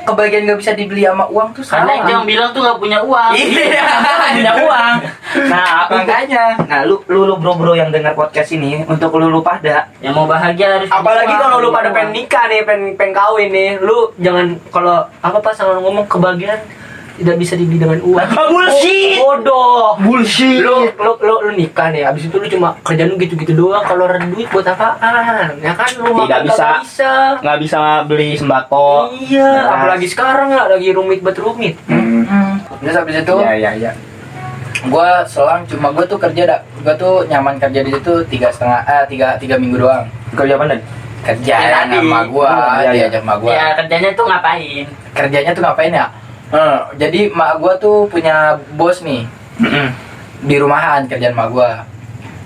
kebahagiaan 0.00 0.42
nggak 0.46 0.56
bisa 0.58 0.72
dibeli 0.72 1.04
sama 1.04 1.28
uang 1.28 1.52
tuh 1.52 1.60
Karena 1.62 1.92
salah. 1.94 2.08
yang 2.08 2.24
bilang 2.24 2.48
tuh 2.48 2.60
nggak 2.60 2.78
punya 2.78 2.98
uang. 3.02 3.30
Iya. 3.30 3.84
punya 4.30 4.52
uang 4.58 4.94
nah 5.44 5.84
Makanya. 5.92 6.44
nah 6.64 6.80
lu 6.82 6.96
lu, 7.04 7.24
lu 7.24 7.36
bro 7.36 7.52
bro 7.54 7.72
yang 7.72 7.88
dengar 7.88 8.12
podcast 8.12 8.48
ini 8.50 8.80
untuk 8.82 9.12
lu 9.14 9.28
lu 9.28 9.40
pada 9.40 9.84
Yang 10.00 10.14
mau 10.14 10.24
bahagia 10.24 10.66
harus 10.74 10.88
Apalagi 10.88 11.34
kalau 11.34 11.60
lu 11.60 11.68
pada 11.68 11.92
pengen 11.92 12.16
nikah 12.16 12.48
nih, 12.48 12.64
pengen 12.64 12.96
pengen 12.96 13.12
kawin 13.12 13.48
nih, 13.50 13.76
lu 13.78 14.08
jangan 14.16 14.56
kalau 14.68 14.96
apa 15.18 15.38
pas 15.38 15.52
ngomong 15.54 16.04
kebahagiaan 16.06 16.60
tidak 17.18 17.36
bisa 17.36 17.54
dibeli 17.54 17.76
dengan 17.76 17.98
uang. 18.00 18.28
bullshit. 18.48 19.18
Bodoh. 19.18 19.98
Bullshit. 19.98 20.60
Lu, 20.60 20.86
lu, 20.88 21.12
lu, 21.18 21.34
lu 21.40 21.50
nikah 21.52 21.88
nih, 21.88 22.02
abis 22.04 22.26
itu 22.26 22.34
lu 22.34 22.46
cuma 22.48 22.78
kerjaan 22.80 23.08
lu 23.08 23.16
gitu-gitu 23.16 23.52
doang. 23.52 23.82
Kalau 23.82 24.06
ada 24.06 24.22
duit 24.22 24.46
buat 24.48 24.64
apaan? 24.64 25.58
Ya 25.58 25.72
kan 25.72 25.88
lu 25.96 26.14
Tidak 26.16 26.40
bisa. 26.44 26.62
kagak 26.64 26.80
bisa. 26.80 27.12
nggak 27.38 27.58
bisa 27.58 27.78
beli 28.04 28.30
sembako. 28.32 29.10
Iya, 29.20 29.44
Beras. 29.44 29.74
apalagi 29.74 30.06
sekarang 30.06 30.48
ya 30.48 30.62
lagi 30.66 30.88
rumit 30.90 31.20
bet 31.20 31.36
rumit. 31.36 31.74
Hmm. 31.84 32.24
Terus 32.78 32.94
habis 32.94 33.16
itu 33.16 33.36
Iya 33.36 33.52
iya 33.54 33.70
iya. 33.74 33.92
gue 34.80 35.08
selang 35.26 35.66
cuma 35.66 35.90
gue 35.90 36.04
tuh 36.04 36.14
kerja 36.16 36.42
dak 36.46 36.60
gue 36.78 36.94
tuh 36.94 37.26
nyaman 37.26 37.58
kerja 37.58 37.82
di 37.82 37.90
situ 37.90 38.14
tiga 38.26 38.46
setengah 38.48 38.78
eh 38.84 39.02
tiga 39.06 39.34
tiga 39.34 39.58
minggu 39.58 39.74
doang 39.76 40.06
Kerja 40.30 40.54
apa 40.54 40.64
nih? 40.66 40.78
kerja 41.20 41.54
Ya, 41.58 41.82
ya, 41.82 41.98
sama 41.98 42.22
gue 42.24 42.46
Oh, 42.46 42.54
iya, 42.76 42.78
iya. 42.78 42.90
diajak 43.10 43.20
sama 43.20 43.34
gue 43.36 43.50
Ya 43.50 43.64
kerjanya 43.74 44.10
tuh 44.14 44.24
ngapain? 44.24 44.86
kerjanya 45.10 45.50
tuh 45.50 45.62
ngapain 45.62 45.90
ya 45.92 46.06
Hmm, 46.48 46.78
jadi 46.96 47.28
mak 47.28 47.60
gue 47.60 47.74
tuh 47.76 48.08
punya 48.08 48.56
bos 48.76 49.04
nih. 49.04 49.28
Di 50.38 50.56
rumahan 50.56 51.04
kerjaan 51.04 51.36
mak 51.36 51.50
gue 51.52 51.70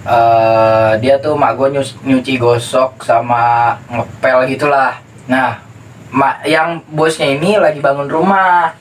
Eh, 0.03 0.93
dia 0.99 1.15
tuh 1.23 1.39
mak 1.39 1.55
gue 1.55 1.79
nyuci 2.03 2.35
gosok 2.35 3.07
sama 3.07 3.79
ngepel 3.87 4.51
gitulah. 4.51 4.99
Nah 5.31 5.63
mak 6.11 6.43
yang 6.43 6.83
bosnya 6.91 7.39
ini 7.39 7.55
lagi 7.55 7.79
bangun 7.79 8.11
rumah. 8.11 8.75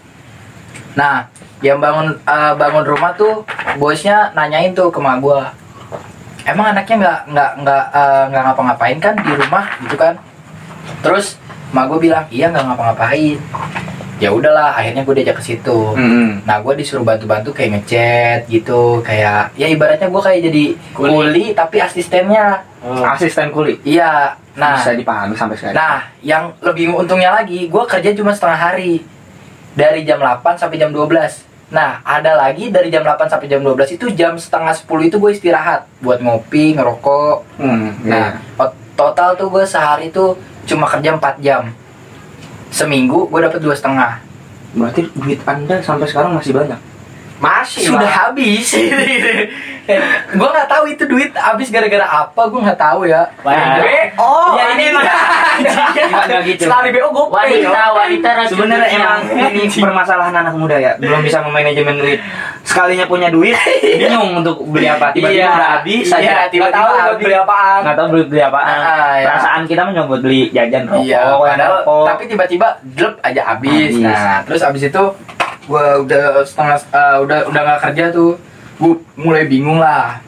Nah 0.98 1.30
yang 1.62 1.78
bangun 1.78 2.18
eh, 2.25 2.54
bangun 2.58 2.86
rumah 2.90 3.13
tuh 3.13 3.46
bosnya 3.78 4.34
nanyain 4.34 4.74
tuh 4.74 4.90
ke 4.90 4.98
mak 4.98 5.22
gue 5.22 5.42
emang 6.42 6.74
anaknya 6.74 6.96
nggak 6.98 7.20
nggak 7.30 7.51
nggak 7.62 7.86
eh, 7.94 8.24
nggak 8.34 8.44
ngapa-ngapain 8.50 8.98
kan 8.98 9.13
di 9.22 9.34
rumah? 9.38 9.66
Gitu 9.86 9.96
kan. 10.01 10.18
Terus 11.06 11.38
mak 11.70 11.86
gue 11.86 12.10
bilang 12.10 12.25
iya 12.34 12.50
nggak 12.50 12.66
ngapa-ngapain 12.66 13.38
ya 14.22 14.30
udahlah 14.30 14.72
akhirnya 14.72 15.01
gue 15.01 15.16
diajak 15.18 15.36
ke 15.36 15.44
situ 15.44 15.80
Hmm. 15.92 16.40
Nah, 16.42 16.58
gue 16.60 16.74
disuruh 16.75 17.01
bantu-bantu 17.01 17.50
kayak 17.50 17.70
ngechat 17.75 18.40
gitu, 18.46 19.01
kayak 19.01 19.50
ya 19.54 19.66
ibaratnya 19.68 20.08
gue 20.08 20.22
kayak 20.22 20.40
jadi 20.44 20.66
Kuli. 20.92 21.10
kuli, 21.10 21.46
tapi 21.51 21.78
asistennya. 21.78 22.62
Asisten 22.82 23.50
kuli. 23.50 23.82
Iya. 23.84 24.38
Nah, 24.51 24.75
bisa 24.75 24.92
dipahami 24.94 25.34
sampai 25.34 25.56
sekarang. 25.56 25.75
nah, 25.75 25.98
yang 26.22 26.54
lebih 26.60 26.92
untungnya 26.92 27.32
lagi, 27.32 27.66
gue 27.66 27.84
kerja 27.86 28.13
cuma 28.13 28.30
setengah 28.30 28.60
hari. 28.60 29.01
Dari 29.72 30.04
jam 30.04 30.20
8 30.20 30.44
sampai 30.56 30.75
jam 30.75 30.92
12. 30.92 31.48
Nah, 31.72 32.04
ada 32.04 32.36
lagi 32.36 32.68
dari 32.68 32.92
jam 32.92 33.00
8 33.01 33.25
sampai 33.25 33.48
jam 33.48 33.60
12 33.60 33.88
itu 33.90 34.12
jam 34.12 34.36
setengah 34.36 34.75
10 34.75 34.84
itu 35.06 35.16
gue 35.16 35.32
istirahat 35.32 35.88
buat 36.00 36.20
ngopi, 36.20 36.75
ngerokok. 36.75 37.36
Hmm, 37.58 37.96
Nah, 38.04 38.36
o- 38.58 38.75
total 38.94 39.34
tuh 39.34 39.48
gue 39.48 39.63
sehari 39.63 40.10
tuh 40.10 40.36
cuma 40.66 40.84
kerja 40.86 41.16
4 41.16 41.40
jam. 41.40 41.72
Seminggu 42.72 43.28
gue 43.28 43.40
dapet 43.44 43.60
dua 43.62 43.75
setengah. 43.75 44.24
berarti 44.72 45.04
duit 45.20 45.44
anda 45.44 45.84
sampai 45.84 46.08
sekarang 46.08 46.32
masih 46.32 46.56
banyak. 46.56 46.80
Masih 47.41 47.89
sudah 47.89 48.05
lah. 48.05 48.29
habis 48.29 48.69
gue 50.31 50.48
nggak 50.48 50.69
tahu 50.69 50.83
itu 50.88 51.03
duit 51.03 51.33
habis 51.33 51.67
gara-gara 51.67 52.05
apa 52.05 52.41
gue 52.48 52.60
nggak 52.62 52.79
tahu 52.79 53.03
ya 53.03 53.25
Wanita. 53.41 53.81
Oh, 54.15 54.53
ya 54.53 54.77
ini 54.77 54.83
emang 54.88 55.03
Nggak 55.03 56.41
gitu. 56.53 56.63
Sekali 56.63 56.93
BO 56.93 57.10
gue 57.10 57.25
Wanita, 57.27 57.81
wanita 57.91 58.29
Sebenarnya 58.45 58.88
emang 58.93 59.19
ini 59.50 59.67
permasalahan 59.67 60.33
anak 60.38 60.53
muda 60.53 60.77
ya, 60.77 60.93
belum 60.95 61.25
bisa 61.25 61.41
memanajemen 61.41 61.98
duit. 61.98 62.19
Sekalinya 62.62 63.10
punya 63.10 63.27
duit, 63.27 63.57
bingung 63.81 64.38
untuk 64.38 64.62
beli 64.69 64.86
apa. 64.86 65.10
Tiba-tiba 65.12 65.41
Iya. 65.41 65.50
udah 65.50 65.69
habis 65.79 66.05
Iya, 66.05 66.13
saja. 66.13 66.31
tiba-tiba 66.45 66.69
Nggak 66.69 66.77
tahu 66.77 67.01
buat 67.01 67.17
beli 67.19 67.36
apaan. 67.36 67.79
Nggak 67.81 67.95
tahu 67.98 68.07
beli 68.07 68.24
beli 68.29 68.41
apaan. 68.43 68.77
Iya. 68.77 69.25
Perasaan 69.25 69.62
kita 69.65 69.81
buat 70.01 70.21
beli 70.21 70.41
jajan 70.51 70.83
rokok, 70.88 71.03
iya 71.03 71.21
padahal 71.33 71.77
tapi 72.05 72.24
tiba-tiba 72.29 72.67
drop 72.93 73.15
aja. 73.21 73.41
Habis. 73.51 73.91
nah 73.98 74.39
terus 74.45 74.62
habis 74.62 74.83
itu 74.86 75.03
gue 75.72 75.86
udah 76.04 76.24
setengah 76.44 76.78
eh, 76.84 77.18
udah 77.24 77.40
udah 77.48 77.62
nggak 77.63 77.80
kerja 77.82 78.06
tuh 78.12 78.36
gue 78.75 78.94
mulai 79.16 79.46
bingung 79.46 79.80
lah 79.80 80.20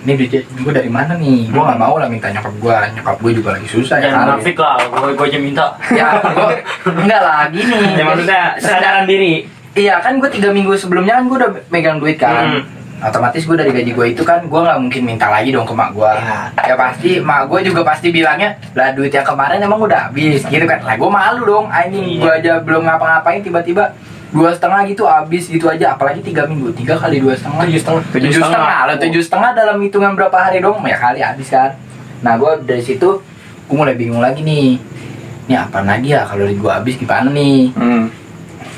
ini 0.00 0.16
duit 0.16 0.32
gue 0.32 0.72
dari 0.72 0.88
mana 0.88 1.12
nih 1.12 1.52
gue 1.52 1.60
nggak 1.60 1.76
Hmm. 1.76 1.84
mau 1.84 2.00
lah 2.00 2.08
minta 2.08 2.32
nyokap 2.32 2.54
gue 2.56 2.76
nyokap 2.96 3.16
gue 3.20 3.32
juga 3.36 3.48
lagi 3.52 3.68
susah 3.68 4.00
ya 4.00 4.08
kan 4.08 4.24
munafik 4.32 4.56
lah, 4.56 4.80
gue 4.80 5.10
gue 5.12 5.26
aja 5.28 5.38
minta. 5.38 5.66
ya 5.92 6.08
gue 6.16 6.56
enggak 6.96 7.20
lah 7.20 7.40
gini 7.52 7.76
ya 8.00 8.04
maksudnya 8.04 8.42
Jadi, 8.50 8.64
kesadaran 8.64 9.04
diri. 9.04 9.34
Iya 9.70 9.94
kan 10.00 10.18
gue 10.18 10.30
tiga 10.32 10.50
minggu 10.50 10.72
sebelumnya 10.74 11.14
kan 11.14 11.24
gue 11.28 11.36
udah 11.36 11.50
megang 11.68 12.00
duit 12.00 12.16
kan. 12.16 12.58
Hmm. 12.58 12.62
Otomatis 13.00 13.44
gue 13.44 13.56
dari 13.56 13.72
gaji 13.72 13.92
gue 13.92 14.06
itu 14.10 14.22
kan 14.22 14.40
gue 14.42 14.60
nggak 14.60 14.78
mungkin 14.78 15.02
minta 15.06 15.28
lagi 15.28 15.52
dong 15.52 15.64
ke 15.64 15.72
mak 15.72 15.92
gue. 15.92 16.12
Ya 16.58 16.74
pasti 16.74 17.10
mak 17.20 17.46
gue 17.46 17.60
juga 17.62 17.80
pasti 17.82 18.08
bilangnya 18.08 18.56
lah 18.72 18.92
duit 18.92 19.08
yang 19.08 19.22
kemarin 19.22 19.60
emang 19.60 19.80
udah 19.80 20.08
habis 20.08 20.42
gitu 20.42 20.64
kan. 20.64 20.80
Lah 20.80 20.96
gue 20.96 21.10
malu 21.10 21.44
dong 21.44 21.66
anjing 21.68 22.18
gue 22.18 22.32
aja 22.34 22.56
belum 22.58 22.82
ngapa-ngapain 22.82 23.40
tiba-tiba 23.40 23.92
dua 24.30 24.50
setengah 24.54 24.80
gitu 24.86 25.02
habis 25.06 25.46
gitu 25.46 25.66
aja. 25.66 25.94
Apalagi 25.98 26.22
tiga 26.22 26.46
minggu. 26.46 26.70
Tiga 26.72 26.94
kali 26.94 27.18
dua 27.18 27.34
setengah. 27.34 27.66
Tujuh 27.66 27.80
setengah. 27.82 28.02
Tujuh 28.02 28.20
tujuh 28.30 28.32
setengah. 28.38 28.50
setengah. 28.54 28.80
lah. 28.86 28.96
Tujuh 28.98 29.22
setengah 29.22 29.50
dalam 29.54 29.76
hitungan 29.82 30.12
berapa 30.14 30.36
hari 30.38 30.58
dong? 30.62 30.78
Ya 30.86 30.96
kali 30.96 31.20
habis 31.20 31.48
kan. 31.50 31.74
Nah 32.22 32.38
gue 32.38 32.52
dari 32.62 32.82
situ 32.82 33.18
gue 33.66 33.76
mulai 33.76 33.94
bingung 33.94 34.22
lagi 34.22 34.42
nih. 34.42 34.78
Ini 35.50 35.54
apa 35.58 35.82
lagi 35.82 36.14
ya? 36.14 36.22
Kalau 36.26 36.46
duit 36.46 36.58
gue 36.58 36.70
habis 36.70 36.94
gimana 36.94 37.28
nih? 37.30 37.74
Hmm. 37.74 38.06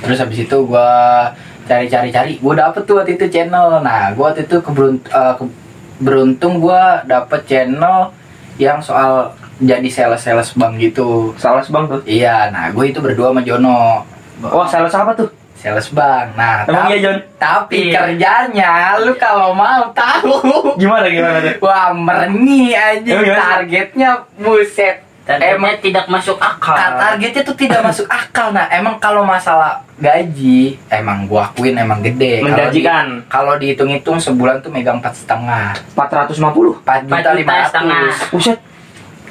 terus 0.02 0.18
habis 0.18 0.42
itu 0.42 0.56
gua 0.66 1.30
cari-cari 1.62 2.10
cari. 2.10 2.32
Gua 2.42 2.58
dapet 2.58 2.82
tuh 2.82 2.98
waktu 2.98 3.14
itu 3.14 3.30
channel. 3.30 3.78
Nah 3.78 4.10
gua 4.18 4.34
waktu 4.34 4.50
itu 4.50 4.58
keberunt 4.58 4.98
eh, 5.06 5.34
ke- 5.38 5.54
beruntung 6.02 6.58
gua 6.58 7.06
dapet 7.06 7.46
channel 7.46 8.10
yang 8.58 8.82
soal 8.82 9.30
jadi 9.62 9.86
sales 9.86 10.26
sales 10.26 10.50
bank 10.58 10.82
gitu. 10.82 11.30
Salah 11.38 11.62
bang 11.62 11.84
tuh. 11.86 12.02
iya. 12.02 12.50
Nah 12.50 12.74
gue 12.74 12.90
itu 12.90 12.98
berdua 12.98 13.30
sama 13.30 13.46
Jono. 13.46 14.02
Oh, 14.42 14.66
salah 14.66 14.90
apa 14.90 15.14
tuh? 15.14 15.30
Sales 15.62 15.88
bank 15.88 16.34
nah 16.34 16.66
Emang 16.66 16.74
tapi, 16.82 16.90
iya, 16.90 16.98
John? 17.00 17.16
tapi 17.38 17.78
Iya. 17.80 17.94
kerjanya 17.96 18.70
lu 18.98 19.14
kalau 19.14 19.54
mau 19.54 19.86
tahu 19.92 20.74
Gimana 20.74 21.06
gimana 21.06 21.38
tuh? 21.40 21.54
wah 21.62 21.94
merni 21.94 22.74
aja 22.74 23.06
Emang 23.08 23.24
gimana? 23.24 23.42
targetnya 23.54 24.10
buset 24.36 24.96
Targetnya 25.22 25.78
tidak 25.78 26.10
masuk 26.10 26.34
akal. 26.34 26.74
Ka- 26.74 26.98
targetnya 26.98 27.46
tuh 27.46 27.54
tidak 27.54 27.78
masuk 27.80 28.10
akal 28.10 28.50
nah 28.50 28.66
emang 28.68 28.98
kalau 28.98 29.22
masalah 29.22 29.78
gaji 29.94 30.74
emang 30.88 31.30
gua 31.30 31.46
akuin 31.46 31.78
emang 31.78 32.02
gede 32.02 32.42
Kalau 32.42 32.42
di- 32.42 32.50
Menjanjikan. 32.50 33.06
kalau 33.30 33.54
dihitung-hitung 33.54 34.18
sebulan 34.18 34.58
tuh 34.58 34.68
megang 34.68 34.98
empat 34.98 35.14
setengah 35.14 35.78
450. 35.94 36.82
empat 36.82 37.06
juta 37.06 37.30
lima 37.32 37.52
ratus 37.62 38.14
Buset. 38.28 38.58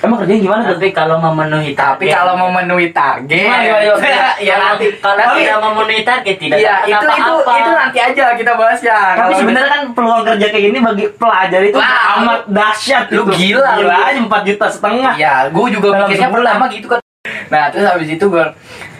Emang 0.02 0.18
kerjanya 0.18 0.42
gimana 0.42 0.62
tuh? 0.64 0.74
Tapi 0.76 0.90
kalau 0.92 1.16
memenuhi 1.16 1.72
tapi 1.72 2.04
target. 2.04 2.16
kalau 2.16 2.34
memenuhi 2.36 2.88
target 2.90 3.38
Gimana, 3.38 3.62
gimana, 3.62 3.82
gimana? 3.94 4.30
ya 4.50 4.56
nanti 4.58 4.86
kalau 4.98 5.18
tapi- 5.20 5.40
tidak 5.40 5.58
memenuhi 5.62 6.02
target 6.02 6.36
tidak 6.38 6.58
Iya 6.58 6.74
dapat 6.74 6.90
itu 6.90 7.06
itu 7.14 7.34
apa-apa. 7.38 7.54
itu 7.56 7.72
nanti 7.72 7.98
aja 8.02 8.26
kita 8.34 8.52
bahas 8.56 8.80
ya 8.82 9.00
Tapi 9.14 9.34
sebenarnya 9.36 9.70
kan 9.70 9.82
peluang 9.92 10.22
kerja 10.24 10.46
kayak 10.48 10.64
gini 10.66 10.80
bagi 10.80 11.06
pelajar 11.12 11.62
itu 11.62 11.78
Wah, 11.78 12.18
amat 12.18 12.40
dahsyat 12.48 13.06
lu 13.10 13.22
gitu. 13.24 13.32
gila, 13.56 13.72
Gila 13.78 13.94
lu. 13.94 14.02
aja 14.04 14.20
4 14.20 14.48
juta 14.48 14.66
setengah. 14.68 15.14
ya 15.16 15.34
gue 15.48 15.66
juga 15.70 15.88
Dalam 15.88 16.00
pikirnya 16.04 16.28
sebulan. 16.28 16.42
pertama 16.50 16.66
gitu 16.68 16.88
kan 16.88 17.00
nah 17.48 17.64
terus 17.68 17.86
habis 17.86 18.10
itu 18.10 18.26
gue 18.26 18.46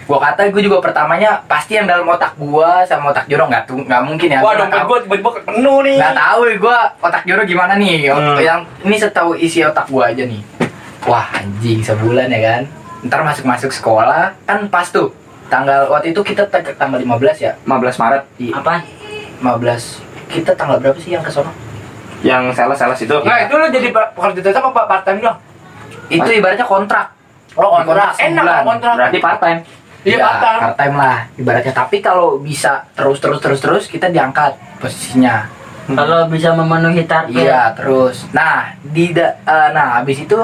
gue 0.04 0.20
kata 0.20 0.42
gue 0.46 0.62
juga 0.62 0.78
pertamanya 0.80 1.42
pasti 1.46 1.74
yang 1.74 1.88
dalam 1.88 2.04
otak 2.06 2.36
gue 2.36 2.70
sama 2.84 3.10
otak 3.10 3.26
Joro 3.26 3.48
nggak 3.48 3.64
tuh 3.64 3.80
nggak 3.80 4.02
mungkin 4.04 4.28
ya 4.28 4.40
Wah, 4.40 4.54
Gua 4.54 4.60
dompet 4.62 4.82
gue 4.84 4.98
tiba-tiba 5.08 5.30
penuh 5.42 5.78
nih. 5.82 5.98
Nggak 5.98 6.16
tahu 6.16 6.40
gue 6.60 6.78
otak 7.00 7.24
Joro 7.24 7.42
gimana 7.44 7.74
nih 7.74 8.12
Hmm. 8.12 8.38
Yang 8.38 8.60
ini 8.84 8.96
setahu 8.96 9.32
isi 9.34 9.64
otak 9.64 9.88
gue 9.88 10.04
aja 10.04 10.24
nih 10.24 10.42
Wah 11.04 11.28
anjing 11.34 11.82
sebulan 11.82 12.28
ya 12.28 12.40
kan 12.52 12.64
Ntar 13.02 13.22
masuk-masuk 13.24 13.70
sekolah 13.70 14.34
Kan 14.44 14.68
pas 14.68 14.86
tuh 14.86 15.10
Tanggal 15.48 15.90
waktu 15.90 16.14
itu 16.14 16.22
kita 16.22 16.46
tanggal 16.48 17.02
15 17.02 17.10
ya 17.38 17.52
15 17.62 17.68
Maret 17.98 18.24
Iya, 18.38 18.54
Apa? 18.56 18.74
15 19.42 20.30
Kita 20.30 20.52
tanggal 20.54 20.78
berapa 20.78 20.96
sih 20.96 21.12
yang 21.12 21.22
ke 21.22 21.30
sono? 21.30 21.52
yang 22.22 22.54
sales-sales 22.54 23.02
itu. 23.02 23.18
Nah, 23.26 23.34
itu 23.42 23.50
lu 23.52 23.66
jadi 23.66 23.90
pekerja 23.90 24.42
tetap 24.44 24.62
apa 24.62 24.86
part 24.86 25.02
time 25.02 25.18
dong? 25.20 25.34
Itu 26.06 26.30
ibaratnya 26.30 26.62
kontrak 26.64 27.18
Oh, 27.52 27.74
Kontrak 27.74 28.14
kontrak. 28.14 28.14
Enak 28.14 28.30
sebulan. 28.32 28.46
lah 28.46 28.60
kontrak. 28.62 28.94
Berarti 28.94 29.18
part 29.18 29.40
time. 29.42 29.60
Iya, 30.02 30.18
part 30.20 30.38
time. 30.38 30.60
part 30.62 30.76
time 30.78 30.96
lah 30.96 31.18
Ibaratnya 31.34 31.74
Tapi 31.74 31.98
kalau 31.98 32.38
bisa 32.38 32.86
terus 32.94 33.18
terus 33.18 33.38
terus 33.38 33.58
terus 33.60 33.84
Kita 33.86 34.06
diangkat 34.08 34.54
posisinya 34.78 35.50
Kalau 35.88 36.30
bisa 36.30 36.54
memenuhi 36.54 37.04
target. 37.04 37.42
Iya 37.42 37.74
terus. 37.74 38.30
Nah 38.30 38.70
di 38.80 39.10
eh, 39.12 39.34
nah 39.74 39.98
habis 39.98 40.22
itu 40.22 40.38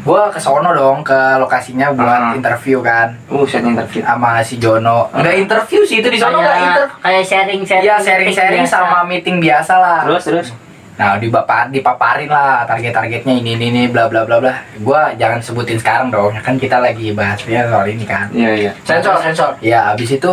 gue 0.00 0.22
ke 0.32 0.40
sono 0.40 0.72
dong 0.72 1.04
ke 1.04 1.36
lokasinya 1.36 1.92
buat 1.92 2.08
Ah. 2.08 2.32
interview 2.32 2.80
kan 2.80 3.12
Uh, 3.28 3.44
set 3.44 3.60
interview. 3.60 4.00
sama 4.00 4.40
si 4.40 4.56
Jono. 4.56 5.12
Enggak 5.12 5.36
interview 5.36 5.80
sih 5.84 6.00
itu 6.00 6.08
di 6.08 6.16
sono 6.16 6.40
enggak 6.40 6.56
inter. 6.56 6.86
Kayak 6.88 6.90
kayak 7.00 7.24
sharing-sharing. 7.28 7.84
Iya 7.84 7.96
sharing-sharing 8.00 8.64
biasa. 8.64 8.76
sama 8.80 8.98
meeting 9.04 9.36
biasa 9.38 9.74
lah. 9.76 10.00
Terus 10.08 10.24
terus. 10.24 10.48
Nah 10.96 11.16
di 11.16 11.32
dipaparin 11.72 12.28
lah 12.28 12.64
target-targetnya 12.64 13.32
ini 13.32 13.56
ini 13.56 13.66
ini 13.72 13.82
bla 13.88 14.08
bla 14.08 14.24
bla 14.24 14.40
bla. 14.40 14.52
Gue 14.76 15.00
jangan 15.16 15.40
sebutin 15.40 15.76
sekarang 15.76 16.08
dong. 16.08 16.32
Kan 16.40 16.56
kita 16.56 16.80
lagi 16.80 17.12
bahasnya 17.12 17.68
soal 17.68 17.88
ini 17.88 18.04
kan. 18.04 18.28
Iya 18.32 18.52
iya. 18.56 18.72
Sensor, 18.84 19.20
sensor. 19.20 19.52
Ya 19.60 19.92
habis 19.92 20.12
itu 20.12 20.28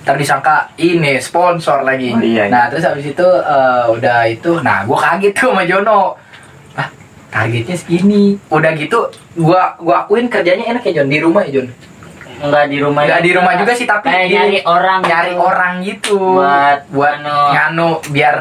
ntar 0.00 0.16
disangka 0.16 0.70
ini 0.78 1.20
sponsor 1.20 1.84
lagi. 1.84 2.10
Oh, 2.10 2.22
iya, 2.22 2.46
iya. 2.46 2.50
Nah 2.50 2.64
terus 2.66 2.86
habis 2.86 3.04
itu 3.04 3.26
eh, 3.26 3.84
udah 3.86 4.24
itu, 4.26 4.58
nah 4.64 4.82
gue 4.82 4.96
kaget 4.96 5.32
tuh 5.36 5.50
sama 5.52 5.62
Jono. 5.66 6.16
Targetnya 7.30 7.74
segini. 7.74 8.36
Udah 8.46 8.74
gitu, 8.74 9.06
gua 9.34 9.74
gua 9.76 10.04
akuin 10.04 10.26
kerjanya 10.26 10.66
enak 10.68 10.82
ya 10.82 10.92
Jon 10.96 11.08
di 11.08 11.18
rumah 11.18 11.42
ya 11.42 11.52
Jon. 11.56 11.68
enggak 12.40 12.64
di 12.66 12.78
rumah 12.78 13.04
Nggak 13.04 13.20
di 13.20 13.32
rumah 13.32 13.52
juga 13.54 13.72
sih, 13.72 13.84
tapi 13.84 14.06
kayak 14.06 14.24
di- 14.24 14.32
nyari 14.32 14.58
orang 14.64 15.00
nyari 15.02 15.30
gitu. 15.30 15.42
orang 15.42 15.72
gitu 15.82 16.16
Buat 16.34 16.80
buat 16.88 17.14
anu. 17.18 17.36
nganu 17.52 17.88
biar 18.08 18.36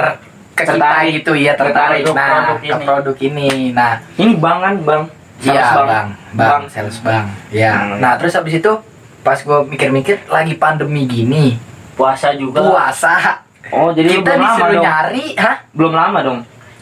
ke 0.54 0.64
kita 0.64 0.72
Tertarik. 0.74 1.12
gitu 1.14 1.32
ya 1.34 1.54
tertarik 1.54 2.02
Tertarik 2.02 2.16
nah 2.16 2.28
produk 2.32 2.56
ke 2.58 2.68
ini. 2.70 2.86
produk 2.86 3.16
ini 3.22 3.50
nah 3.70 3.94
Ini 4.14 4.32
bang 4.36 4.58
kan 4.58 4.74
bang. 4.82 5.02
iya 5.42 5.64
Sales 5.66 5.84
bang 5.86 6.08
bang 6.34 6.62
sales 6.66 6.98
bang 7.00 7.26
ya 7.50 7.72
Hmm. 7.74 8.00
nah 8.00 8.16
terus 8.16 8.34
habis 8.34 8.56
itu 8.56 8.72
pas 9.20 9.36
gue 9.38 9.60
mikir-mikir 9.66 10.28
lagi 10.28 10.56
pandemi 10.56 11.04
gini 11.04 11.60
puasa 11.94 12.32
juga 12.34 12.60
puasa 12.62 13.44
Oh 13.70 13.92
jadi 13.92 14.16
kita 14.16 14.32
belum 14.32 14.40
lama 14.42 14.48
disuruh 14.50 14.74
dong. 14.74 14.84
nyari 14.84 15.26
hah 15.36 15.56
Belum 15.70 15.94
lama 15.94 16.20
dong. 16.22 16.40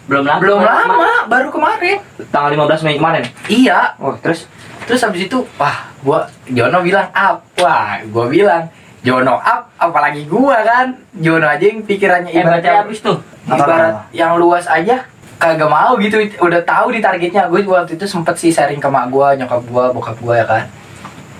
Belum 0.07 0.23
lama. 0.23 0.39
Belum 0.39 0.59
lama 0.63 1.11
baru 1.27 1.49
kemarin. 1.51 1.97
Tanggal 2.31 2.51
15 2.55 2.85
Mei 2.87 2.95
kemarin. 2.95 3.23
iya. 3.51 3.93
Oh 3.99 4.15
terus? 4.17 4.47
Terus 4.87 5.03
habis 5.03 5.27
itu 5.27 5.43
wah 5.59 5.91
gua 5.99 6.31
Jono 6.47 6.79
bilang 6.79 7.11
up 7.11 7.43
wah 7.59 7.99
gua 8.07 8.25
bilang 8.31 8.71
Jono 9.03 9.35
up 9.35 9.67
apalagi 9.75 10.23
gua 10.25 10.63
kan? 10.63 10.95
Jono 11.11 11.45
aja 11.47 11.63
yang 11.63 11.83
pikirannya 11.83 12.31
eh 12.31 12.39
ibaratnya 12.39 12.87
habis 12.87 13.03
tuh? 13.03 13.19
ibarat 13.47 14.11
yang 14.11 14.35
luas 14.35 14.67
aja 14.67 15.07
kagak 15.37 15.69
mau 15.69 15.93
gitu. 16.01 16.17
Udah 16.41 16.61
tahu 16.65 16.97
di 16.97 16.99
targetnya. 16.99 17.47
Gue 17.47 17.61
waktu 17.63 17.95
itu 17.95 18.05
sempet 18.09 18.35
sih 18.41 18.49
sharing 18.49 18.81
ke 18.81 18.89
mak 18.89 19.13
gue 19.13 19.27
nyokap 19.37 19.61
gue 19.63 19.85
bokap 19.93 20.17
gue 20.17 20.35
ya 20.35 20.45
kan. 20.45 20.63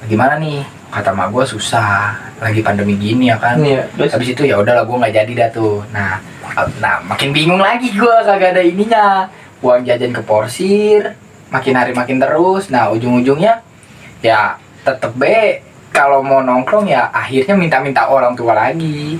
Gimana 0.05 0.37
nih? 0.37 0.61
Kata 0.93 1.11
mak 1.11 1.33
gue 1.33 1.43
susah. 1.43 2.13
Lagi 2.37 2.61
pandemi 2.61 2.93
gini 2.95 3.33
ya 3.33 3.37
kan. 3.41 3.57
Iya, 3.57 3.89
terus? 3.97 4.13
habis 4.13 4.29
itu 4.37 4.45
ya 4.45 4.61
udahlah 4.61 4.85
gue 4.85 4.97
nggak 5.01 5.13
jadi 5.17 5.31
dah 5.33 5.49
tuh. 5.49 5.81
Nah 5.89 6.21
nah 6.79 7.03
makin 7.03 7.29
bingung 7.35 7.61
lagi 7.61 7.91
gue 7.93 8.15
kagak 8.25 8.55
ada 8.55 8.63
ininya 8.63 9.29
uang 9.61 9.83
jajan 9.83 10.13
ke 10.13 10.21
porsir 10.21 11.17
makin 11.49 11.73
hari 11.75 11.91
makin 11.95 12.21
terus 12.21 12.69
nah 12.69 12.91
ujung-ujungnya 12.91 13.63
ya 14.21 14.59
tetep 14.83 15.13
be 15.15 15.61
kalau 15.91 16.21
mau 16.21 16.43
nongkrong 16.43 16.87
ya 16.87 17.09
akhirnya 17.09 17.57
minta-minta 17.57 18.07
orang 18.07 18.37
tua 18.37 18.53
lagi 18.53 19.17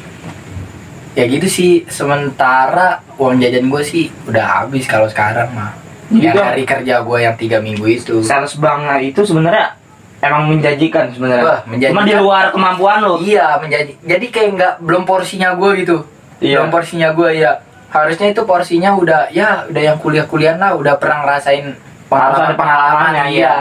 ya 1.18 1.26
gitu 1.26 1.50
sih 1.50 1.72
sementara 1.90 3.02
uang 3.18 3.42
jajan 3.42 3.66
gue 3.68 3.84
sih 3.84 4.06
udah 4.30 4.62
habis 4.64 4.86
kalau 4.86 5.10
sekarang 5.10 5.50
mah 5.56 5.74
yang 6.14 6.38
hari 6.38 6.64
kerja 6.64 7.04
gue 7.04 7.18
yang 7.20 7.36
tiga 7.36 7.58
minggu 7.60 7.84
itu 7.90 8.22
sales 8.24 8.56
bang 8.62 8.86
itu 9.02 9.26
sebenarnya 9.26 9.76
emang 10.22 10.50
menjanjikan 10.50 11.14
sebenarnya. 11.14 11.62
Menjanjikan. 11.70 11.94
Cuma 11.94 12.10
di 12.10 12.16
luar 12.18 12.46
kemampuan 12.50 13.06
lo. 13.06 13.22
iya 13.22 13.58
menjadi 13.62 13.92
jadi 14.02 14.26
kayak 14.34 14.50
nggak 14.58 14.74
belum 14.82 15.04
porsinya 15.06 15.54
gue 15.54 15.86
gitu 15.86 15.98
Iya. 16.38 16.62
belum 16.62 16.70
porsinya 16.70 17.10
gue 17.12 17.30
ya 17.36 17.52
harusnya 17.88 18.28
itu 18.30 18.42
porsinya 18.44 18.94
udah 18.94 19.32
ya 19.32 19.66
udah 19.66 19.82
yang 19.84 19.98
kuliah-kuliah 19.98 20.54
lah 20.54 20.74
udah 20.74 20.96
pernah 20.96 21.24
ngerasain 21.24 21.74
Harus 22.08 22.40
ada 22.40 22.56
pengalamannya, 22.56 23.24
iya 23.28 23.36
iya. 23.36 23.54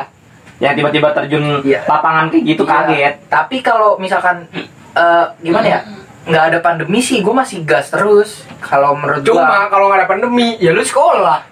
Yang 0.62 0.75
tiba-tiba 0.78 1.09
terjun 1.12 1.45
Iya. 1.61 1.80
lapangan 1.85 2.30
kayak 2.30 2.45
gitu 2.47 2.62
Iya. 2.62 2.73
kaget. 2.78 3.14
tapi 3.26 3.56
kalau 3.59 3.97
misalkan 3.97 4.47
eh, 4.92 5.25
gimana 5.40 5.66
ya 5.66 5.80
nggak 6.26 6.45
ada 6.47 6.59
pandemi 6.59 6.99
sih 6.99 7.21
gue 7.21 7.30
masih 7.30 7.62
gas 7.62 7.87
terus 7.88 8.42
kalau 8.59 8.95
menurut 8.95 9.21
gue 9.21 9.30
Cuma 9.30 9.66
kalau 9.66 9.88
nggak 9.88 10.00
ada 10.00 10.09
pandemi, 10.09 10.59
ya 10.59 10.71
lu 10.71 10.83
sekolah. 10.83 11.42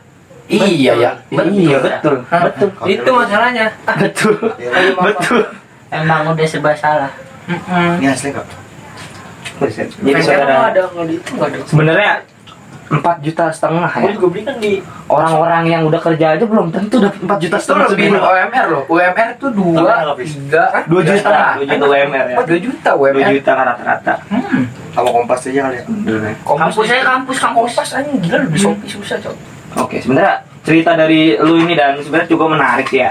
iya 0.46 0.92
ya 0.94 1.10
Iya 1.30 1.78
betul. 1.78 2.20
Hah? 2.26 2.42
Betul. 2.46 2.68
Itu 2.84 3.10
masalahnya. 3.10 3.66
Betul. 3.96 4.34
Betul. 4.98 5.42
emang 5.88 6.26
udah 6.28 6.42
serba 6.44 6.74
salah 6.74 7.10
Mm-mm. 7.44 8.00
Ini 8.00 8.08
asli 8.08 8.28
kok. 8.28 8.42
Jadi 9.54 9.86
Bengkel 10.02 10.22
saudara 10.24 10.54
ada 10.68 10.80
kalau 10.84 11.06
itu 11.06 11.30
sebenarnya 11.64 12.12
4 12.84 13.00
juta 13.22 13.48
setengah 13.48 13.88
Gue 13.88 14.04
ya. 14.04 14.12
juga 14.12 14.26
beli 14.28 14.42
kan 14.44 14.56
di 14.58 14.72
Orang-orang 15.04 15.62
yang 15.64 15.82
udah 15.88 16.00
kerja 16.00 16.36
aja 16.36 16.44
belum 16.44 16.68
tentu 16.68 17.00
dapat 17.00 17.16
4 17.16 17.42
juta 17.42 17.56
itu 17.56 17.64
setengah 17.64 17.86
lebih 17.88 18.06
sebulan. 18.10 18.22
UMR 18.24 18.64
loh 18.68 18.82
UMR 18.86 19.28
tuh 19.34 19.50
dua 19.50 19.94
tiga 20.14 20.64
2 20.84 21.00
juta, 21.00 21.32
2 21.56 21.64
juta 21.64 21.84
UMR 21.86 22.24
ya. 22.28 22.36
dua 22.44 22.58
juta 22.60 22.90
2 22.92 23.00
UMR 23.00 23.28
juta 23.32 23.50
kan 23.50 23.64
rata-rata. 23.66 24.14
hmm. 24.28 24.62
Sama 24.92 25.08
kompas 25.10 25.40
aja 25.44 25.60
kali 25.64 25.76
ya. 25.76 25.84
kampus 26.44 26.84
saya 26.84 27.02
kampus 27.02 27.36
kampus 27.40 27.70
kompas 27.72 27.90
aja 27.94 28.10
gila 28.10 28.36
lu 28.38 28.48
di 28.48 28.58
Shopee 28.58 28.86
susah 28.86 29.16
cok 29.18 29.36
Oke, 29.74 29.98
sebenarnya 29.98 30.34
cerita 30.62 30.94
dari 30.94 31.34
lu 31.34 31.58
ini 31.58 31.74
dan 31.74 31.98
sebenarnya 31.98 32.30
cukup 32.30 32.46
menarik 32.52 32.86
sih 32.86 33.02
ya. 33.02 33.10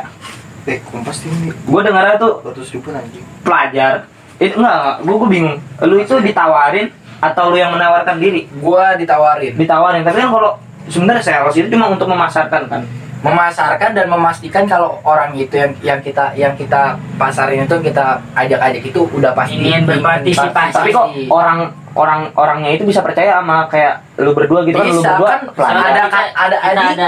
Eh, 0.63 0.79
kompas 0.85 1.19
ini 1.23 1.51
Gue 1.61 1.81
dengarnya 1.81 2.15
tuh 2.15 2.39
200 2.45 2.71
ribu 2.71 2.87
anjing. 2.89 3.25
pelajar 3.41 4.07
itu 4.43 4.55
enggak, 4.55 4.75
enggak. 4.75 4.95
gue 5.01 5.15
gue 5.15 5.29
bingung. 5.31 5.55
Lu 5.81 5.95
itu 5.97 6.15
ditawarin 6.19 6.87
atau 7.19 7.43
lu 7.47 7.55
yang 7.55 7.71
menawarkan 7.71 8.19
diri? 8.19 8.45
Gua 8.57 8.93
ditawarin. 8.93 9.55
Ditawarin 9.55 10.03
tapi 10.03 10.19
kan 10.19 10.29
kalau 10.29 10.51
sebenarnya 10.85 11.23
sales 11.23 11.55
itu 11.55 11.67
cuma 11.69 11.87
untuk 11.87 12.05
memasarkan 12.05 12.67
kan? 12.67 12.81
Memasarkan 13.23 13.95
dan 13.95 14.11
memastikan 14.11 14.67
kalau 14.67 14.99
orang 15.01 15.31
itu 15.31 15.55
yang 15.55 15.71
yang 15.79 15.99
kita 15.99 16.35
yang 16.35 16.51
kita 16.59 16.99
pasarin 17.15 17.63
itu 17.63 17.79
kita 17.79 18.19
ajak-ajak 18.35 18.83
itu 18.83 18.99
udah 19.07 19.31
pasti 19.31 19.55
Ingin 19.55 19.87
berpartisipasi. 19.87 20.75
tapi 20.75 20.91
kok 20.91 21.07
orang 21.31 21.71
orang 21.95 22.27
orangnya 22.35 22.75
itu 22.75 22.83
bisa 22.83 22.99
percaya 22.99 23.39
sama 23.39 23.63
kayak 23.71 24.03
lu 24.19 24.35
berdua 24.35 24.67
gitu 24.67 24.75
kan? 24.75 24.91
Lu 24.91 24.99
Bisa, 24.99 25.09
berdua 25.15 25.29
kan? 25.29 25.41
Pelajar. 25.55 25.87
ada 25.87 26.03
kan- 26.11 26.31
ada 26.35 26.57
card. 26.59 26.83
ID 26.83 27.01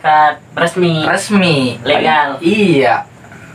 card 0.00 0.34
resmi. 0.56 0.94
Resmi. 1.04 1.56
Legal. 1.84 2.40
iya. 2.40 3.04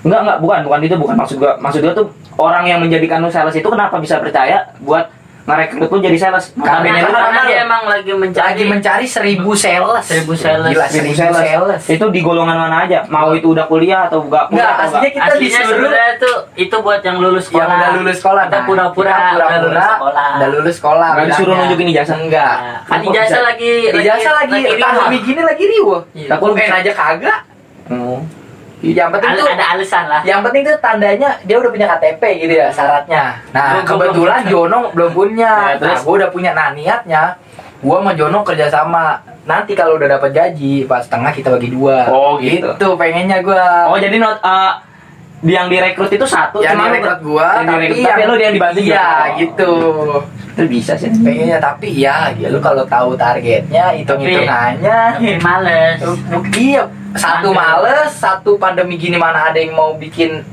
Enggak 0.06 0.20
enggak. 0.22 0.38
Bukan 0.38 0.58
bukan. 0.62 0.80
Itu 0.86 0.96
bukan 1.02 1.16
maksud 1.18 1.42
gua. 1.42 1.58
Maksud 1.58 1.82
gua 1.82 1.94
tuh 1.98 2.08
orang 2.38 2.64
yang 2.66 2.80
menjadikan 2.80 3.20
lu 3.20 3.30
sales 3.30 3.54
itu 3.54 3.66
kenapa 3.66 3.98
bisa 3.98 4.18
percaya 4.18 4.72
buat 4.80 5.08
ngerekrut 5.46 5.88
lu 5.88 6.02
jadi 6.02 6.18
sales? 6.18 6.50
Karena- 6.56 7.06
karena 7.06 7.30
kan 7.30 7.46
dia 7.46 7.62
emang 7.62 7.86
lagi 7.86 8.10
mencari 8.12 8.46
lagi 8.50 8.64
mencari 8.66 9.06
seribu 9.06 9.54
sales. 9.54 10.02
Seribu 10.02 10.34
sales. 10.34 10.74
Gila, 10.74 10.86
seribu 10.90 11.14
seribu 11.14 11.38
sales. 11.38 11.46
sales. 11.46 11.82
Itu 11.88 12.10
di 12.10 12.20
golongan 12.20 12.58
mana 12.58 12.82
aja? 12.82 13.06
Mau 13.06 13.30
itu 13.30 13.54
udah 13.54 13.70
kuliah 13.70 14.10
atau 14.10 14.26
enggak 14.26 14.50
Enggak, 14.50 14.66
atau 14.68 14.86
aslinya 14.90 15.10
kita 15.12 15.26
aslinya 15.30 15.60
disuruh 15.62 15.92
tuh 16.18 16.38
itu 16.58 16.76
buat 16.82 17.00
yang 17.00 17.18
lulus 17.22 17.46
yang 17.46 17.62
sekolah. 17.62 17.78
udah 17.78 17.90
lulus 17.94 18.18
sekolah 18.18 18.44
kita 18.44 18.58
Nah, 18.58 18.66
pura-pura 18.66 19.12
kita 19.14 19.22
udah 19.38 19.60
lulus 19.62 19.86
sekolah. 19.86 20.30
udah 20.34 20.50
lulus 20.50 20.76
sekolah 20.76 21.10
Nggak 21.14 21.26
disuruh 21.30 21.54
nunjukin 21.56 21.88
ijazah? 21.94 22.16
enggak 22.18 22.54
Nah, 22.58 22.80
kan 22.84 23.00
ijazah 23.06 23.42
lagi 23.46 23.72
ijazah 23.94 24.34
lagi 24.36 24.60
pandemi 24.76 25.18
gini 25.22 25.42
lagi 25.46 25.64
riuh. 25.64 26.02
Iya. 26.18 26.30
UN 26.42 26.72
aja 26.74 26.92
kagak? 26.92 27.40
Oh. 27.86 28.18
Yang 28.82 29.10
penting 29.10 29.32
Al- 29.32 29.38
tuh 29.38 29.48
ada 29.48 29.66
alasan 29.72 30.04
lah 30.06 30.22
yang 30.22 30.40
penting 30.42 30.62
tuh 30.64 30.76
tandanya 30.78 31.30
dia 31.42 31.56
udah 31.56 31.72
punya 31.72 31.88
KTP 31.88 32.22
gitu 32.40 32.54
ya 32.56 32.68
syaratnya. 32.70 33.24
Nah 33.50 33.82
Gua- 33.82 34.08
kebetulan. 34.08 34.40
Jono 34.46 34.92
belum 34.92 35.12
punya. 35.12 35.52
Ya, 35.72 35.74
nah 35.74 35.80
terus? 35.80 36.02
gue 36.02 36.16
udah 36.18 36.30
punya. 36.30 36.52
Nah 36.52 36.68
niatnya 36.72 37.24
gue 37.78 37.96
sama 37.96 38.12
Jono 38.14 38.40
kerjasama. 38.42 39.06
Nanti 39.46 39.72
kalau 39.74 39.96
udah 39.96 40.10
dapat 40.12 40.32
gaji 40.32 40.84
pas 40.84 41.02
setengah 41.02 41.30
kita 41.30 41.50
bagi 41.52 41.70
dua. 41.70 42.10
Oh, 42.10 42.36
gitu. 42.38 42.66
Itu 42.68 42.88
pengennya 42.96 43.40
gue. 43.40 43.64
Oh 43.86 43.96
jadi 43.96 44.18
not 44.18 44.42
eh, 44.42 44.74
yang 45.46 45.68
direkrut 45.68 46.10
itu 46.10 46.26
satu 46.26 46.58
yang 46.58 46.74
cuma 46.74 46.90
direkrut 46.90 47.22
gue, 47.22 47.46
yang 47.46 47.68
direkrut, 47.70 48.02
tapi 48.04 48.22
lu 48.24 48.34
dia 48.34 48.44
yang 48.44 48.56
dibantu 48.56 48.80
Iya 48.80 48.86
juga. 48.88 49.06
Oh. 49.06 49.26
gitu. 49.38 49.72
itu 50.56 50.64
bisa 50.72 50.96
sih 50.96 51.12
Pengennya 51.12 51.60
tapi 51.60 51.92
ya, 51.94 52.32
ya 52.34 52.48
lu 52.48 52.58
kalau 52.58 52.82
tahu 52.86 53.12
targetnya, 53.14 53.92
hitung 53.92 54.18
hitungannya. 54.18 55.00
tapi 55.14 55.36
males 55.38 56.00
Iya, 56.56 56.84
satu 57.16 57.50
Males. 57.56 58.12
satu 58.16 58.60
pandemi 58.60 59.00
gini 59.00 59.16
mana 59.16 59.52
ada 59.52 59.60
yang 59.60 59.76
mau 59.76 59.96
bikin 59.96 60.44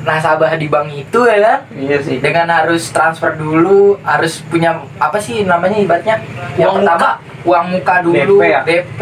nasabah 0.00 0.56
di 0.56 0.66
bank 0.66 0.88
itu 0.96 1.20
ya 1.28 1.38
kan? 1.44 1.58
iya 1.76 2.00
sih. 2.00 2.16
Dengan 2.18 2.48
harus 2.48 2.88
transfer 2.88 3.36
dulu 3.36 4.00
harus 4.00 4.40
punya 4.48 4.80
apa 4.96 5.20
sih 5.20 5.44
namanya 5.44 5.76
ibaratnya? 5.76 6.16
Yang 6.56 6.70
Uang 6.72 6.76
pertama 6.82 7.08
uang 7.44 7.66
muka 7.76 7.94
dulu 8.00 8.36
DP 8.40 8.42
ya? 8.48 8.60
DP 8.64 9.00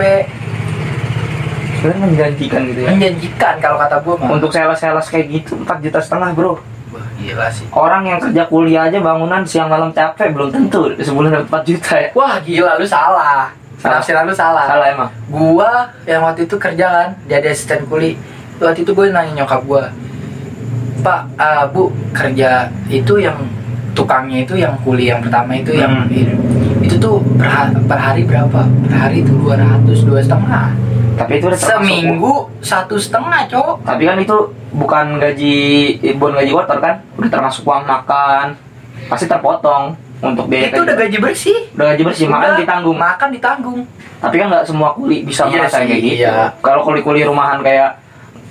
sebenarnya 1.79 2.07
menjanjikan 2.11 2.61
gitu 2.67 2.81
ya? 2.83 2.89
Menjanjikan 2.91 3.55
kalau 3.63 3.79
kata 3.79 3.97
gue 4.03 4.15
mah 4.19 4.31
untuk 4.35 4.51
sales 4.51 4.79
sales 4.83 5.07
kayak 5.07 5.27
gitu 5.31 5.55
4 5.63 5.85
juta 5.87 5.99
setengah 6.03 6.35
bro. 6.35 6.59
Wah, 6.89 7.07
gila 7.21 7.47
sih. 7.53 7.67
Orang 7.71 8.09
yang 8.09 8.19
kerja 8.19 8.43
kuliah 8.51 8.91
aja 8.91 8.99
bangunan 8.99 9.47
siang 9.47 9.71
malam 9.71 9.95
capek 9.95 10.35
belum 10.35 10.51
tentu 10.51 10.91
sebulan 10.99 11.47
dapat 11.47 11.63
4 11.63 11.69
juta 11.71 11.93
ya. 11.95 12.09
Wah 12.19 12.35
gila 12.43 12.75
lu 12.81 12.87
Salah. 12.89 13.55
Penafsiran 13.79 14.25
lu 14.25 14.33
salah. 14.33 14.67
Salah 14.67 14.87
emang. 14.89 15.11
Gua 15.29 15.71
yang 16.05 16.23
waktu 16.23 16.45
itu 16.45 16.57
kerja 16.57 16.87
kan 16.87 17.09
jadi 17.25 17.49
asisten 17.49 17.87
kuli. 17.87 18.19
Waktu 18.59 18.83
itu 18.83 18.91
gue 18.91 19.09
nanya 19.09 19.33
nyokap 19.39 19.63
gua 19.65 19.87
pak 20.99 21.31
ah, 21.39 21.63
bu 21.65 21.89
kerja 22.11 22.67
itu 22.89 23.23
yang 23.23 23.39
tukangnya 23.95 24.43
itu 24.43 24.59
yang 24.59 24.75
kuli 24.83 25.07
yang 25.07 25.23
pertama 25.23 25.55
itu 25.55 25.71
yang 25.71 26.07
Hmm. 26.07 26.83
itu 26.83 26.99
tuh 26.99 27.23
per, 27.39 27.47
ha- 27.47 27.71
per 27.71 27.95
hari 27.97 28.23
berapa? 28.23 28.67
Per 28.67 28.93
hari 28.93 29.23
itu 29.23 29.31
200 29.33 29.87
dua 30.03 30.19
setengah. 30.19 30.75
Tapi 31.15 31.39
itu 31.39 31.47
udah 31.47 31.59
seminggu 31.61 32.47
satu 32.61 32.95
setengah 32.95 33.47
cowok. 33.47 33.77
Tapi 33.83 34.03
kan 34.07 34.19
itu 34.19 34.37
bukan 34.71 35.07
gaji 35.19 35.59
bukan 36.15 36.35
gaji 36.35 36.51
kotor 36.53 36.79
kan? 36.79 36.95
Udah 37.15 37.31
termasuk 37.31 37.63
uang 37.63 37.83
makan. 37.85 38.55
Pasti 39.07 39.27
terpotong 39.27 39.95
untuk 40.21 40.45
biaya 40.47 40.69
itu 40.69 40.81
udah 40.81 40.97
gaji 40.97 41.17
bersih. 41.19 41.59
Udah 41.73 41.87
gaji 41.89 42.03
bersih 42.05 42.27
makan 42.27 42.43
Udah, 42.45 42.59
ditanggung. 42.59 42.97
makan 42.97 43.29
ditanggung. 43.31 43.81
Tapi 44.19 44.35
kan 44.35 44.47
nggak 44.49 44.65
semua 44.65 44.91
kuli 44.93 45.23
bisa 45.23 45.47
Iya 45.47 45.63
merasakan 45.63 45.79
sih, 45.79 45.89
kayak 45.89 46.03
gitu. 46.03 46.17
iya. 46.19 46.35
kalau 46.59 46.81
kuli-kuli 46.83 47.23
rumahan 47.23 47.59
kayak 47.61 48.03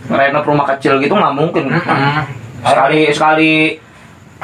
renov 0.08 0.44
rumah 0.44 0.66
kecil 0.70 0.96
gitu 0.98 1.12
nggak 1.12 1.34
mungkin. 1.34 1.64
Sekali 2.60 3.02
sekali 3.12 3.52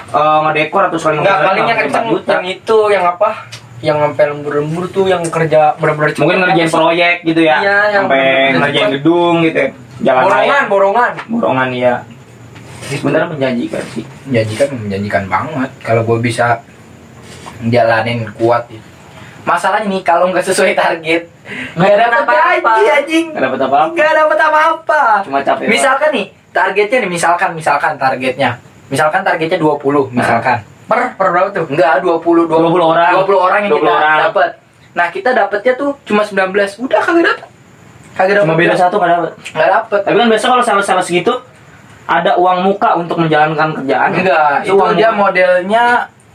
eh, 0.09 0.39
ngedekor 0.43 0.83
atau 0.87 0.97
sekali 0.97 1.15
Enggak, 1.17 1.31
ngedesain 1.33 1.47
palingnya 1.47 1.73
nggak 1.73 1.85
kenceng. 1.87 2.03
mungkin 2.03 2.19
4 2.19 2.19
juta. 2.19 2.31
yang 2.33 2.45
itu 2.49 2.77
yang 2.91 3.05
apa? 3.07 3.29
Yang 3.79 3.97
sampai 4.01 4.25
lembur-lembur 4.31 4.83
tuh 4.89 5.05
yang 5.05 5.23
kerja 5.27 5.61
bener-bener 5.75 6.09
cepet. 6.09 6.21
mungkin 6.21 6.37
ngerjain 6.41 6.69
proyek 6.69 7.15
gitu 7.23 7.41
ya. 7.41 7.57
Iya, 7.57 7.77
yang 7.89 8.03
sampai 8.03 8.23
ngerjain 8.53 8.89
gedung 8.93 9.35
gitu 9.41 9.57
ya. 9.57 9.69
jalan 10.03 10.21
borongan, 10.21 10.35
raya. 10.35 10.59
Borongan. 10.67 11.13
borongan. 11.29 11.69
Ya 11.71 11.95
sebenarnya 12.85 13.27
menjanjikan 13.29 13.83
sih. 13.91 14.03
Menjanjikan 14.25 14.67
menjanjikan 14.77 15.23
banget. 15.25 15.69
Kalau 15.79 16.03
gue 16.03 16.19
bisa 16.19 16.59
jalanin 17.71 18.27
kuat 18.35 18.67
ya. 18.71 18.81
masalahnya 19.43 19.91
nih 19.91 20.01
kalau 20.01 20.31
nggak 20.31 20.43
sesuai 20.43 20.73
target 20.75 21.27
nggak 21.75 21.95
dapat 21.99 22.23
gaji 22.63 22.85
anjing. 22.87 23.25
Nggak 23.35 23.43
dapat 23.51 23.59
apa-apa. 23.67 23.91
Nggak 23.91 24.13
dapat 24.15 24.37
apa-apa. 24.39 25.03
Cuma 25.27 25.39
capek 25.43 25.65
misalkan 25.67 26.09
nih 26.15 26.25
targetnya 26.55 26.97
nih 27.03 27.11
misalkan 27.11 27.49
misalkan 27.51 27.93
targetnya. 27.99 28.49
Misalkan 28.87 29.21
targetnya 29.27 29.59
20 29.59 30.15
misalkan. 30.15 30.63
Per 30.87 30.99
per 31.19 31.27
berapa 31.31 31.49
tuh? 31.51 31.67
Enggak 31.67 31.99
20 31.99 32.47
20, 32.47 32.47
20 32.47 32.91
orang. 32.95 33.11
20 33.27 33.35
orang 33.35 33.59
yang 33.67 33.71
20 33.75 33.79
kita 33.83 33.91
orang. 33.91 34.19
dapat 34.31 34.49
nah 34.93 35.09
kita 35.09 35.33
dapatnya 35.33 35.73
tuh 35.73 35.97
cuma 36.05 36.21
19 36.21 36.53
udah 36.85 37.01
kagak 37.01 37.25
dapat 37.25 37.49
kagak 38.13 38.33
dapat 38.37 38.45
cuma 38.45 38.55
beda 38.61 38.75
satu 38.77 38.95
nggak 39.01 39.09
dapat 39.09 39.31
nggak 39.57 39.69
dapat 39.73 39.99
tapi 40.05 40.15
kan 40.21 40.27
biasa 40.29 40.45
kalau 40.45 40.63
sales-sales 40.63 41.09
gitu 41.09 41.33
ada 42.03 42.35
uang 42.37 42.67
muka 42.67 42.99
untuk 42.99 43.15
menjalankan 43.15 43.79
kerjaan. 43.79 44.11
Enggak 44.11 44.67
itu 44.67 44.75
uang 44.75 44.93
dia 44.93 45.09
muka. 45.09 45.19
modelnya 45.23 45.83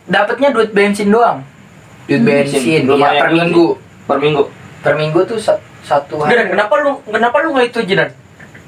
dapatnya 0.09 0.49
duit 0.51 0.73
bensin 0.73 1.09
doang. 1.09 1.45
Duit 2.09 2.25
bensin, 2.25 2.89
Lumayan 2.89 3.15
ya, 3.15 3.21
per 3.21 3.31
minggu. 3.31 3.67
per 4.09 4.19
minggu? 4.19 4.43
Per 4.81 4.95
minggu 4.97 5.21
tuh 5.29 5.37
sa- 5.37 5.61
satu 5.85 6.17
Udah, 6.17 6.29
Dan 6.29 6.39
hari 6.39 6.51
kenapa 6.57 6.75
lu 6.81 6.93
kenapa 7.05 7.37
lu 7.45 7.53
nggak 7.53 7.67
itu 7.69 7.81
Jinan? 7.85 8.11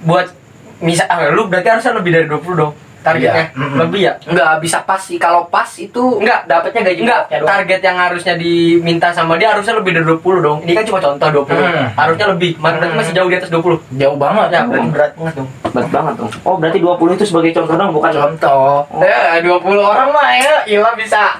Buat 0.04 0.32
misal 0.80 1.08
ah, 1.08 1.28
lu 1.28 1.48
berarti 1.48 1.68
harusnya 1.68 1.96
lebih 1.96 2.12
dari 2.12 2.26
20 2.28 2.56
dong 2.56 2.72
targetnya. 3.00 3.44
Iya. 3.48 3.76
Lebih 3.76 4.00
ya? 4.00 4.12
enggak 4.22 4.50
bisa 4.60 4.78
pas 4.80 4.98
sih 4.98 5.16
kalau 5.16 5.46
pas 5.46 5.68
itu 5.74 6.02
Enggak, 6.16 6.44
dapatnya 6.44 6.82
gaji 6.84 7.00
doang. 7.02 7.24
target 7.46 7.80
yang 7.80 7.96
harusnya 7.96 8.34
diminta 8.34 9.08
sama 9.10 9.34
dia 9.34 9.50
harusnya 9.50 9.74
lebih 9.74 9.92
dari 9.92 10.06
20 10.06 10.20
dong. 10.40 10.58
Ini 10.60 10.72
kan 10.72 10.84
cuma 10.84 11.00
contoh 11.00 11.28
20. 11.42 11.52
Hmm. 11.52 11.86
Harusnya 11.92 12.26
lebih. 12.28 12.50
Berarti 12.56 12.78
Hmm. 12.82 12.96
masih 12.96 13.12
jauh 13.12 13.26
di 13.26 13.36
atas 13.36 13.48
20. 13.48 13.78
jauh 13.92 14.16
banget 14.16 14.48
Ya, 14.50 14.62
berat 14.64 15.12
banget 15.14 15.34
dong. 15.34 15.48
berat 15.64 15.88
banget 15.88 16.14
dong 16.16 16.30
oh 16.42 16.56
berarti 16.56 16.78
20 16.78 17.14
itu 17.14 17.24
sebagai 17.24 17.50
contoh 17.52 17.74
dong 17.74 17.90
bukan 17.90 18.10
contoh 18.10 18.82
Oh. 18.86 19.00
ya 19.00 19.38
20 19.38 19.60
orang 19.78 20.08
mah 20.10 20.28
ya 20.32 20.54
Ila 20.68 20.90
bisa 20.94 21.38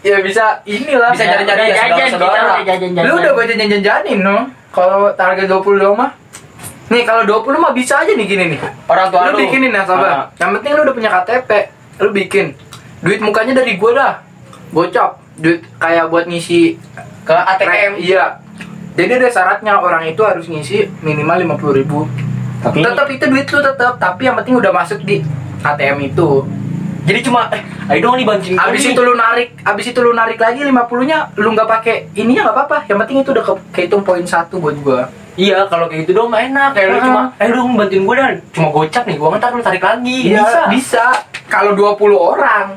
ya 0.00 0.18
bisa 0.20 0.44
inilah 0.64 1.10
Bisa 1.10 1.24
jajan-jajan 1.24 1.56
Udah 2.14 2.60
ya, 2.60 2.74
jajan, 2.76 3.02
lu 3.02 3.14
udah 3.16 3.32
baca 3.32 3.48
jajan 3.48 3.68
jajanin 3.72 4.18
no 4.20 4.36
kalau 4.68 5.08
target 5.10 5.48
20 5.48 5.80
doang 5.80 5.96
mah 5.96 6.10
nih 6.86 7.02
kalau 7.02 7.22
20 7.24 7.58
mah 7.58 7.72
bisa 7.72 7.98
aja 7.98 8.10
nih 8.10 8.24
gini 8.24 8.44
nih. 8.54 8.60
Orang 8.86 9.10
tua 9.10 9.26
lu 9.26 9.34
lu. 9.34 9.38
bikinin 9.42 9.70
ya 9.70 9.82
Ah. 9.82 9.84
sabar 9.84 10.08
yang 10.36 10.50
penting 10.54 10.70
lu 10.72 10.82
udah 10.82 10.94
punya 10.94 11.10
KTP 11.12 11.50
lu 11.98 12.10
bikin. 12.10 12.46
Duit 13.00 13.18
mukanya 13.18 13.52
dari 13.54 13.74
gua 13.74 13.90
dah. 13.92 14.12
Gocap 14.68 15.10
duit 15.36 15.66
kayak 15.76 16.06
buat 16.08 16.24
ngisi 16.24 16.78
ke 17.22 17.34
ATM. 17.34 17.98
iya. 17.98 18.38
Jadi 18.94 19.12
ada 19.12 19.28
syaratnya 19.28 19.76
orang 19.76 20.06
itu 20.06 20.22
harus 20.22 20.46
ngisi 20.46 20.88
minimal 21.00 21.36
50 21.36 21.74
ribu. 21.74 22.06
Tapi 22.58 22.80
tetap 22.80 23.06
itu 23.08 23.24
duit 23.26 23.46
lu 23.46 23.60
tetap 23.60 23.92
tapi 23.96 24.22
yang 24.24 24.34
penting 24.34 24.54
udah 24.54 24.72
masuk 24.72 25.02
di 25.02 25.20
ATM 25.60 26.06
itu. 26.06 26.46
Jadi 27.04 27.22
cuma 27.22 27.46
eh 27.50 27.62
ayo 27.88 28.02
dong 28.02 28.18
nih 28.18 28.26
bantuin 28.26 28.54
gua 28.54 28.66
abis 28.66 28.82
nih. 28.82 28.92
itu 28.92 29.00
lu 29.00 29.14
narik 29.14 29.48
abis 29.60 29.86
itu 29.86 30.00
lu 30.00 30.10
narik 30.10 30.38
lagi 30.38 30.58
50 30.60 30.74
nya 31.04 31.30
lu 31.34 31.50
nggak 31.52 31.68
pakai 31.68 31.96
ininya 32.14 32.46
nggak 32.46 32.56
apa-apa. 32.56 32.78
Yang 32.86 32.98
penting 33.00 33.16
itu 33.20 33.30
udah 33.30 33.44
ke- 33.44 33.62
kehitung 33.72 34.02
poin 34.02 34.22
satu 34.22 34.58
buat 34.58 34.74
gua 34.76 35.06
Iya, 35.36 35.68
kalau 35.68 35.86
kayak 35.86 36.04
gitu 36.04 36.12
dong 36.16 36.32
enak. 36.32 36.72
Kayak 36.72 36.88
lu 36.88 36.96
Ah. 36.96 37.04
cuma 37.04 37.20
eh 37.36 37.48
lu 37.48 37.60
bantuin 37.70 38.02
gua 38.02 38.14
dan 38.16 38.40
cuma 38.50 38.68
gocap 38.70 39.04
nih, 39.04 39.16
gua 39.16 39.36
ntar 39.36 39.52
lu 39.52 39.60
tarik 39.60 39.80
lagi. 39.80 40.18
Iya, 40.26 40.40
bisa. 40.40 40.60
bisa 40.66 41.04
kalau 41.46 41.72
20 41.72 42.16
orang 42.16 42.72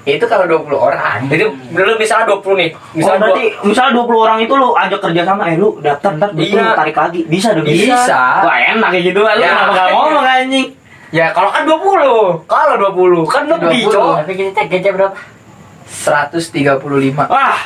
itu 0.00 0.24
kalau 0.24 0.48
20 0.48 0.80
orang 0.80 1.28
Jadi 1.28 1.44
lu 1.70 1.92
misalnya 1.94 2.24
20 2.32 2.56
nih. 2.56 2.70
Oh, 2.72 2.80
Misalnya 2.94 3.20
berarti 3.20 3.44
misalnya 3.62 3.92
20 3.94 4.16
orang 4.18 4.38
itu 4.40 4.52
lu 4.52 4.68
ajak 4.72 5.00
kerja 5.02 5.22
sama 5.22 5.42
eh 5.44 5.56
lu 5.56 5.76
daftar 5.78 6.10
ntar 6.16 6.30
duit 6.32 6.48
Iya. 6.48 6.62
lu 6.62 6.72
tarik 6.72 6.96
lagi 6.96 7.20
bisa 7.28 7.52
dong 7.52 7.68
Bisa. 7.68 8.40
wah 8.40 8.56
enak 8.56 8.88
kayak 8.88 9.04
gitu 9.04 9.18
lu 9.18 9.28
Ya. 9.28 9.36
kenapa 9.52 9.72
gak 9.76 9.88
ngomong 9.92 10.24
anjing 10.24 10.66
Ya 11.10 11.26
kalau 11.30 11.50
kan 11.50 11.66
20 11.66 12.46
Kalau 12.46 12.74
20 12.78 13.26
Kan 13.26 13.42
lebih 13.44 13.82
20. 13.82 13.92
cowok 13.92 14.14
Tapi 14.22 14.32
kita 14.32 14.60
gaji 14.64 14.88
berapa? 14.94 15.16
135 15.84 17.26
wah 17.26 17.58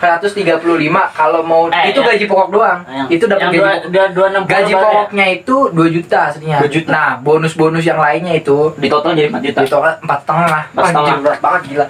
135 0.00 0.64
kalau 1.12 1.44
mau 1.44 1.68
Eh, 1.68 1.92
itu 1.92 2.00
ya. 2.00 2.06
gaji 2.08 2.24
pokok 2.24 2.48
doang. 2.48 2.80
Yang- 2.88 3.08
itu 3.10 3.24
dapat 3.26 3.42
gaji 3.44 3.52
dua, 3.52 3.68
pokok. 3.68 4.10
dua, 4.10 4.26
gaji 4.48 4.72
pokoknya 4.74 5.26
itu 5.30 5.56
2 5.70 5.88
juta 5.90 6.18
aslinya. 6.26 6.58
2 6.58 6.70
juta. 6.70 6.88
nah 6.88 7.10
bonus-bonus 7.16 7.84
yang 7.84 7.98
lainnya 7.98 8.32
itu 8.34 8.72
di 8.74 8.88
total 8.88 9.12
jadi 9.12 9.28
4 9.28 9.44
juta? 9.44 9.60
Itu 9.60 9.76
kan 9.76 9.94
empat 10.00 10.18
setengah. 10.24 10.62
Empat 10.72 10.84
setengah. 10.86 11.04
Anjing, 11.04 11.20
berat 11.20 11.40
banget 11.40 11.62
gila. 11.68 11.86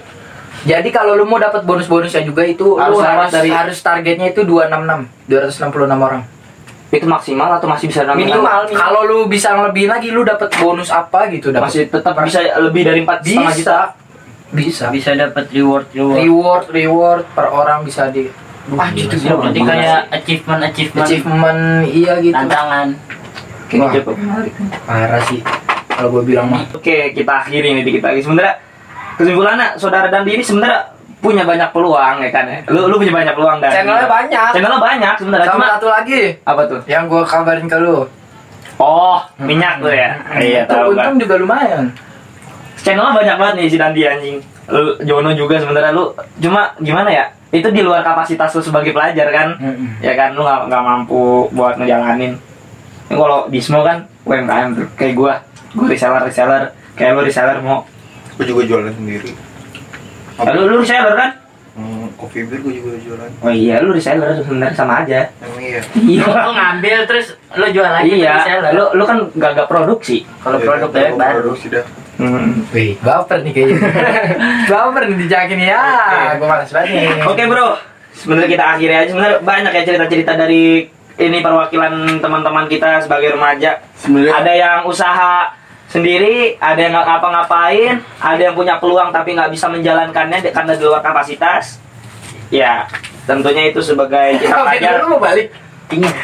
Jadi 0.61 0.89
kalau 0.91 1.13
lu 1.15 1.25
mau 1.25 1.39
dapat 1.39 1.63
bonus-bonusnya 1.63 2.21
juga 2.21 2.43
itu 2.45 2.77
Harus 2.77 2.99
lewat 2.99 3.09
harus 3.09 3.33
dari- 3.33 3.55
harus 3.55 3.79
targetnya 3.79 4.27
itu 4.29 4.43
266 4.43 5.09
266 5.25 6.03
orang 6.03 6.23
itu 6.91 7.07
maksimal 7.07 7.47
atau 7.53 7.67
masih 7.67 7.87
bisa 7.87 8.03
nambah? 8.03 8.19
Minimal. 8.19 8.61
kalau 8.73 9.01
lu 9.03 9.19
bisa 9.27 9.55
ngelebihin 9.55 9.89
lagi 9.89 10.11
lu 10.11 10.23
dapat 10.23 10.51
bonus 10.57 10.91
apa 10.91 11.31
gitu 11.31 11.49
dapat 11.49 11.71
masih 11.71 11.83
tetap 11.87 12.15
bisa 12.21 12.39
lebih 12.59 12.83
dari 12.83 13.01
4 13.01 13.23
setengah 13.23 13.55
juta 13.55 13.55
bisa 13.55 13.79
bisa 14.51 14.85
Bisa 14.91 15.11
dapat 15.15 15.47
reward 15.49 15.87
reward. 15.93 16.19
reward 16.19 16.67
reward 16.69 17.25
per 17.31 17.47
orang 17.47 17.83
bisa 17.83 18.09
di 18.09 18.27
Ah, 18.71 18.87
gitu, 18.93 19.15
gila, 19.17 19.23
gila. 19.25 19.35
Berarti 19.41 19.61
kayak 19.65 20.01
achievement 20.13 20.63
achievement, 20.63 21.03
achievement 21.03 21.61
iya 21.89 22.13
gitu 22.19 22.35
tantangan. 22.37 22.87
Wah. 23.73 23.91
cukup 23.93 24.15
menarik. 24.17 24.53
parah 24.85 25.23
sih 25.25 25.41
kalau 25.89 26.09
gue 26.13 26.23
bilang 26.27 26.47
mah 26.47 26.67
Oke, 26.71 27.11
kita 27.11 27.33
akhiri 27.41 27.71
nih 27.73 27.83
dikit 27.83 28.03
lagi. 28.05 28.21
Sebenarnya 28.21 28.55
kesimpulannya 29.15 29.67
saudara 29.75 30.07
Dandi 30.07 30.31
ini 30.33 30.43
sebenarnya 30.43 30.87
punya 31.21 31.45
banyak 31.45 31.69
peluang 31.71 32.17
ya 32.19 32.31
kan 32.33 32.45
ya. 32.45 32.59
Lu 32.69 32.89
lu 32.89 32.97
punya 32.97 33.13
banyak 33.13 33.35
peluang 33.37 33.61
dan 33.61 33.71
channelnya 33.71 34.09
banyak 34.09 34.49
Channelnya 34.57 34.81
banyak 34.81 35.15
sebenarnya 35.21 35.47
sama 35.47 35.57
cuma 35.57 35.67
satu 35.77 35.89
lagi 35.89 36.21
apa 36.43 36.63
tuh? 36.65 36.81
yang 36.85 37.05
gue 37.07 37.23
kabarin 37.23 37.69
ke 37.69 37.77
lu 37.77 38.09
Oh, 38.81 39.21
minyak 39.37 39.77
tuh 39.79 39.93
ya. 39.93 40.17
Iya, 40.41 40.65
itu 40.65 40.73
tahu 40.73 40.97
kan. 40.97 41.13
untung 41.13 41.17
juga 41.21 41.35
lumayan 41.37 41.93
Channelnya 42.81 43.13
banyak 43.13 43.37
banget 43.37 43.55
nih 43.61 43.67
si 43.69 43.77
Dandi 43.77 44.03
anjing. 44.03 44.37
Lu 44.67 44.97
Jono 45.03 45.31
juga 45.37 45.61
sebenarnya 45.61 45.93
lu 45.93 46.09
cuma 46.41 46.73
gimana 46.81 47.13
ya? 47.13 47.25
Itu 47.51 47.69
di 47.69 47.85
luar 47.85 48.01
kapasitas 48.01 48.57
lu 48.57 48.63
sebagai 48.65 48.97
pelajar 48.97 49.29
kan. 49.29 49.49
Ya 50.01 50.17
kan 50.17 50.33
lu 50.33 50.41
nggak 50.41 50.73
nggak 50.73 50.83
mampu 50.83 51.45
buat 51.53 51.77
ngejalanin. 51.77 52.41
Ini 53.11 53.15
kalau 53.15 53.51
Dismo 53.53 53.85
kan 53.85 54.01
UMKM 54.25 54.69
tuh 54.73 54.87
kayak 54.97 55.13
gua. 55.13 55.35
Gua 55.77 55.87
reseller 55.87 56.23
reseller 56.25 56.63
kayak 56.97 57.13
lu 57.13 57.21
reseller 57.21 57.61
mau. 57.61 57.85
Gue 58.39 58.49
juga 58.49 58.65
jualan 58.65 58.95
sendiri. 58.97 59.37
Ya, 60.41 60.51
lu 60.57 60.63
lu 60.67 60.77
reseller 60.81 61.15
kan? 61.17 61.31
Hmm, 61.71 62.11
coffee 62.19 62.45
beer 62.45 62.61
gue 62.61 62.73
juga 62.83 62.99
jualan. 62.99 63.31
Oh 63.41 63.53
iya, 63.53 63.79
lu 63.79 63.95
reseller 63.95 64.41
sebenarnya 64.43 64.75
sama 64.75 65.07
aja. 65.07 65.31
Emang 65.39 65.61
iya. 65.63 65.81
Iya. 65.95 66.25
Lu 66.27 66.53
ngambil 66.53 66.99
terus 67.07 67.27
lu 67.55 67.67
jual 67.71 67.87
lagi 67.89 68.11
iya, 68.11 68.33
reseller. 68.43 68.71
lu 68.75 68.85
lu 68.99 69.05
kan 69.07 69.19
gak, 69.37 69.51
gak 69.55 69.69
produksi. 69.71 70.27
Kalau 70.43 70.59
Iya, 70.59 70.67
produk 70.67 70.89
bebek 70.91 71.15
baru. 71.15 71.35
Produksi 71.45 71.67
dah. 71.71 71.85
Hmm. 72.21 72.69
Wih, 72.75 73.01
baper 73.01 73.39
nih 73.41 73.53
kayaknya. 73.57 73.79
baper 74.73 75.03
nih 75.09 75.17
dijakin 75.25 75.61
ya. 75.63 75.81
Oke. 75.81 76.37
Gue 76.37 76.49
malas 76.49 76.71
banget 76.73 76.89
nih. 76.93 77.07
Oke 77.25 77.43
bro, 77.49 77.69
sebenarnya 78.13 78.49
kita 78.51 78.65
akhiri 78.77 78.95
aja. 78.97 79.09
Sebenarnya 79.09 79.39
banyak 79.41 79.73
ya 79.73 79.83
cerita-cerita 79.89 80.33
dari 80.37 80.65
ini 81.21 81.39
perwakilan 81.41 81.93
teman-teman 82.21 82.65
kita 82.69 83.01
sebagai 83.01 83.37
remaja. 83.37 83.81
Sebenarnya 83.97 84.33
Ada 84.37 84.53
yang 84.53 84.79
usaha 84.85 85.53
sendiri, 85.91 86.55
ada 86.63 86.79
yang 86.79 86.95
nggak 86.95 87.07
ngapa-ngapain, 87.07 87.95
ada 88.23 88.41
yang 88.41 88.55
punya 88.55 88.79
peluang 88.79 89.11
tapi 89.11 89.35
nggak 89.35 89.51
bisa 89.51 89.67
menjalankannya 89.67 90.39
karena 90.55 90.73
di 90.79 90.83
luar 90.87 91.03
kapasitas. 91.03 91.83
Ya, 92.51 92.87
tentunya 93.27 93.71
itu 93.71 93.83
sebagai 93.83 94.35
kita 94.43 94.63
pelajar. 94.63 95.03
dulu 95.03 95.19
mau 95.19 95.23
balik. 95.23 95.51
Dingin. 95.91 96.11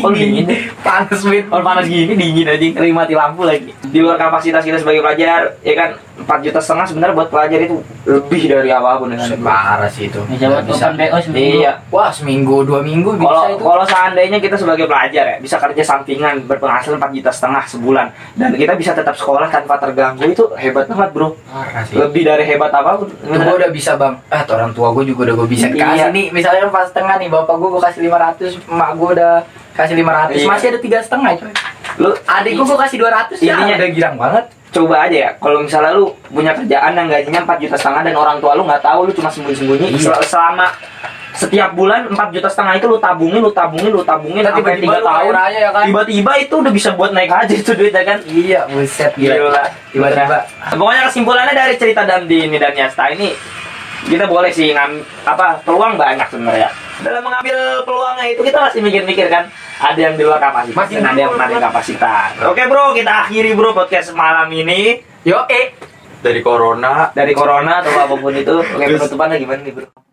Oh, 0.00 0.14
dingin. 0.14 0.46
Panas. 0.86 1.18
Kalau 1.18 1.64
panas 1.66 1.90
gini 1.90 2.14
dingin 2.14 2.46
aja, 2.46 2.62
ngeri 2.62 2.94
mati 2.94 3.12
lampu 3.18 3.42
lagi. 3.42 3.74
Di 3.90 3.98
luar 3.98 4.14
kapasitas 4.14 4.62
kita 4.62 4.78
sebagai 4.78 5.02
pelajar, 5.02 5.58
ya 5.66 5.74
kan 5.74 5.98
4 6.16 6.24
juta 6.40 6.56
setengah 6.56 6.86
sebenarnya 6.86 7.14
buat 7.14 7.26
pelajar 7.26 7.58
itu 7.60 7.76
lebih 8.04 8.42
dari 8.46 8.68
apa 8.68 8.96
pun 8.96 9.10
ya. 9.10 9.18
Parah 9.36 9.86
sih 9.86 10.06
itu. 10.06 10.22
Bisa 10.26 10.46
buat 10.46 10.62
Nggak 10.62 10.78
open 10.78 10.94
BO 10.94 11.18
seminggu. 11.20 11.58
Iya. 11.58 11.72
Wah, 11.88 12.08
seminggu, 12.08 12.56
dua 12.62 12.80
minggu 12.80 13.10
bisa 13.14 13.26
Kalau 13.26 13.44
itu. 13.50 13.62
kalau 13.62 13.84
seandainya 13.84 14.38
kita 14.38 14.54
sebagai 14.54 14.84
pelajar 14.84 15.24
ya 15.26 15.36
bisa 15.36 15.56
kerja 15.56 15.82
sampingan 15.82 16.44
berpenghasilan 16.44 16.96
4 16.96 17.10
juta 17.12 17.30
setengah 17.30 17.62
sebulan 17.66 18.06
dan 18.34 18.50
kita 18.52 18.72
bisa 18.74 18.92
tetap 18.92 19.14
sekolah 19.14 19.48
tanpa 19.48 19.74
terganggu 19.76 20.22
itu 20.24 20.44
hebat 20.54 20.86
banget 20.86 21.10
bro. 21.10 21.34
Parah 21.44 21.82
sih. 21.82 21.96
Lebih 21.96 22.22
dari 22.22 22.44
hebat 22.44 22.70
apa 22.70 22.90
pun. 22.96 23.08
Gue 23.10 23.54
udah 23.56 23.70
bisa 23.70 23.92
bang, 23.94 24.14
ah 24.28 24.40
tuh 24.40 24.54
orang 24.54 24.70
tua 24.70 24.88
gue 24.92 25.04
juga 25.06 25.20
udah 25.24 25.36
gue 25.36 25.48
bisa 25.50 25.66
Iya. 25.66 25.82
kasih 25.84 26.08
nih 26.10 26.26
Misalnya 26.30 26.68
pas 26.68 26.86
setengah 26.86 27.16
nih, 27.16 27.28
bapak 27.28 27.54
gue 27.54 27.68
gue 27.68 27.82
kasih 27.82 28.00
500 28.04 28.58
Emak 28.64 28.90
gue 28.94 29.08
udah 29.12 29.32
kasih 29.72 29.94
500 29.96 30.32
Iya. 30.32 30.46
Masih 30.46 30.66
ada 30.68 30.78
tiga 30.78 30.98
setengah 30.98 31.30
coy 31.34 31.52
Lu 31.96 32.10
Adik 32.24 32.52
gue 32.52 32.64
gue 32.64 32.78
kasih 32.80 32.98
200 32.98 33.38
ya 33.38 33.52
Intinya- 33.52 33.76
udah 33.76 33.90
girang 33.90 34.16
banget 34.16 34.44
coba 34.74 35.06
aja 35.06 35.16
ya 35.16 35.30
kalau 35.38 35.62
misalnya 35.62 35.94
lu 35.94 36.04
punya 36.26 36.50
kerjaan 36.52 36.92
yang 36.92 37.06
gajinya 37.06 37.40
4 37.46 37.62
juta 37.62 37.76
setengah 37.76 38.02
dan 38.02 38.14
orang 38.14 38.36
tua 38.36 38.52
lu 38.52 38.62
nggak 38.62 38.82
tahu 38.82 39.06
lu 39.06 39.12
cuma 39.12 39.28
sembunyi-sembunyi 39.28 39.86
Iya. 39.88 40.10
sel- 40.10 40.26
selama 40.28 40.66
setiap 41.32 41.70
bulan 41.72 42.06
4 42.06 42.30
juta 42.30 42.46
setengah 42.46 42.74
itu 42.74 42.86
lu 42.86 42.94
tabungin 42.96 43.38
lu 43.38 43.50
tabungin 43.50 43.90
lu 43.90 44.02
tabungin 44.02 44.38
Ntar 44.40 44.54
sampai 44.54 44.78
tiba-tiba 44.78 44.94
3 44.94 45.00
lu 45.00 45.06
tahun 45.08 45.32
raya 45.32 45.58
ya 45.60 45.70
kan 45.70 45.84
tiba-tiba 45.84 46.32
itu 46.36 46.54
udah 46.56 46.72
bisa 46.72 46.90
buat 46.92 47.10
naik 47.10 47.26
haji 47.28 47.54
itu 47.56 47.70
duitnya 47.72 48.02
kan 48.04 48.18
Iya, 48.24 48.60
buset 48.68 49.12
gila 49.14 49.34
Gila. 49.36 49.64
Tiba-tiba 49.90 50.38
Pokoknya 50.74 51.02
kesimpulannya 51.06 51.54
dari 51.54 51.74
cerita 51.74 52.02
Dandi 52.02 52.38
ini 52.40 52.56
dan 52.56 52.70
Yasta 52.72 53.10
ini 53.10 53.30
kita 54.04 54.24
boleh 54.28 54.50
sih 54.52 54.76
ngam, 54.76 55.00
apa 55.24 55.60
peluang 55.64 55.96
banyak 55.96 56.28
sebenarnya. 56.28 56.68
Dalam 57.00 57.22
mengambil 57.24 57.82
peluangnya 57.82 58.26
itu 58.30 58.40
kita 58.44 58.58
masih 58.60 58.80
mikir-mikir 58.84 59.26
kan 59.26 59.50
ada 59.80 59.98
yang 59.98 60.14
di 60.14 60.22
luar 60.22 60.38
kapasitas 60.38 60.86
dan 60.92 61.04
ada 61.04 61.20
yang 61.20 61.32
menarik 61.34 61.58
kapasitas. 61.58 62.28
Oke 62.46 62.62
bro 62.70 62.94
kita 62.94 63.26
akhiri 63.26 63.56
bro 63.56 63.74
podcast 63.74 64.14
malam 64.14 64.46
ini. 64.52 65.02
Yo, 65.24 65.48
eh. 65.48 65.72
Dari 66.20 66.40
corona. 66.44 67.12
Dari 67.12 67.32
corona 67.32 67.80
atau 67.80 67.92
apa 67.96 68.14
pun 68.16 68.32
itu. 68.36 68.60
Oke 68.60 68.84
penutupannya 68.84 69.36
gimana 69.40 69.60
nih 69.64 69.72
bro 69.72 69.94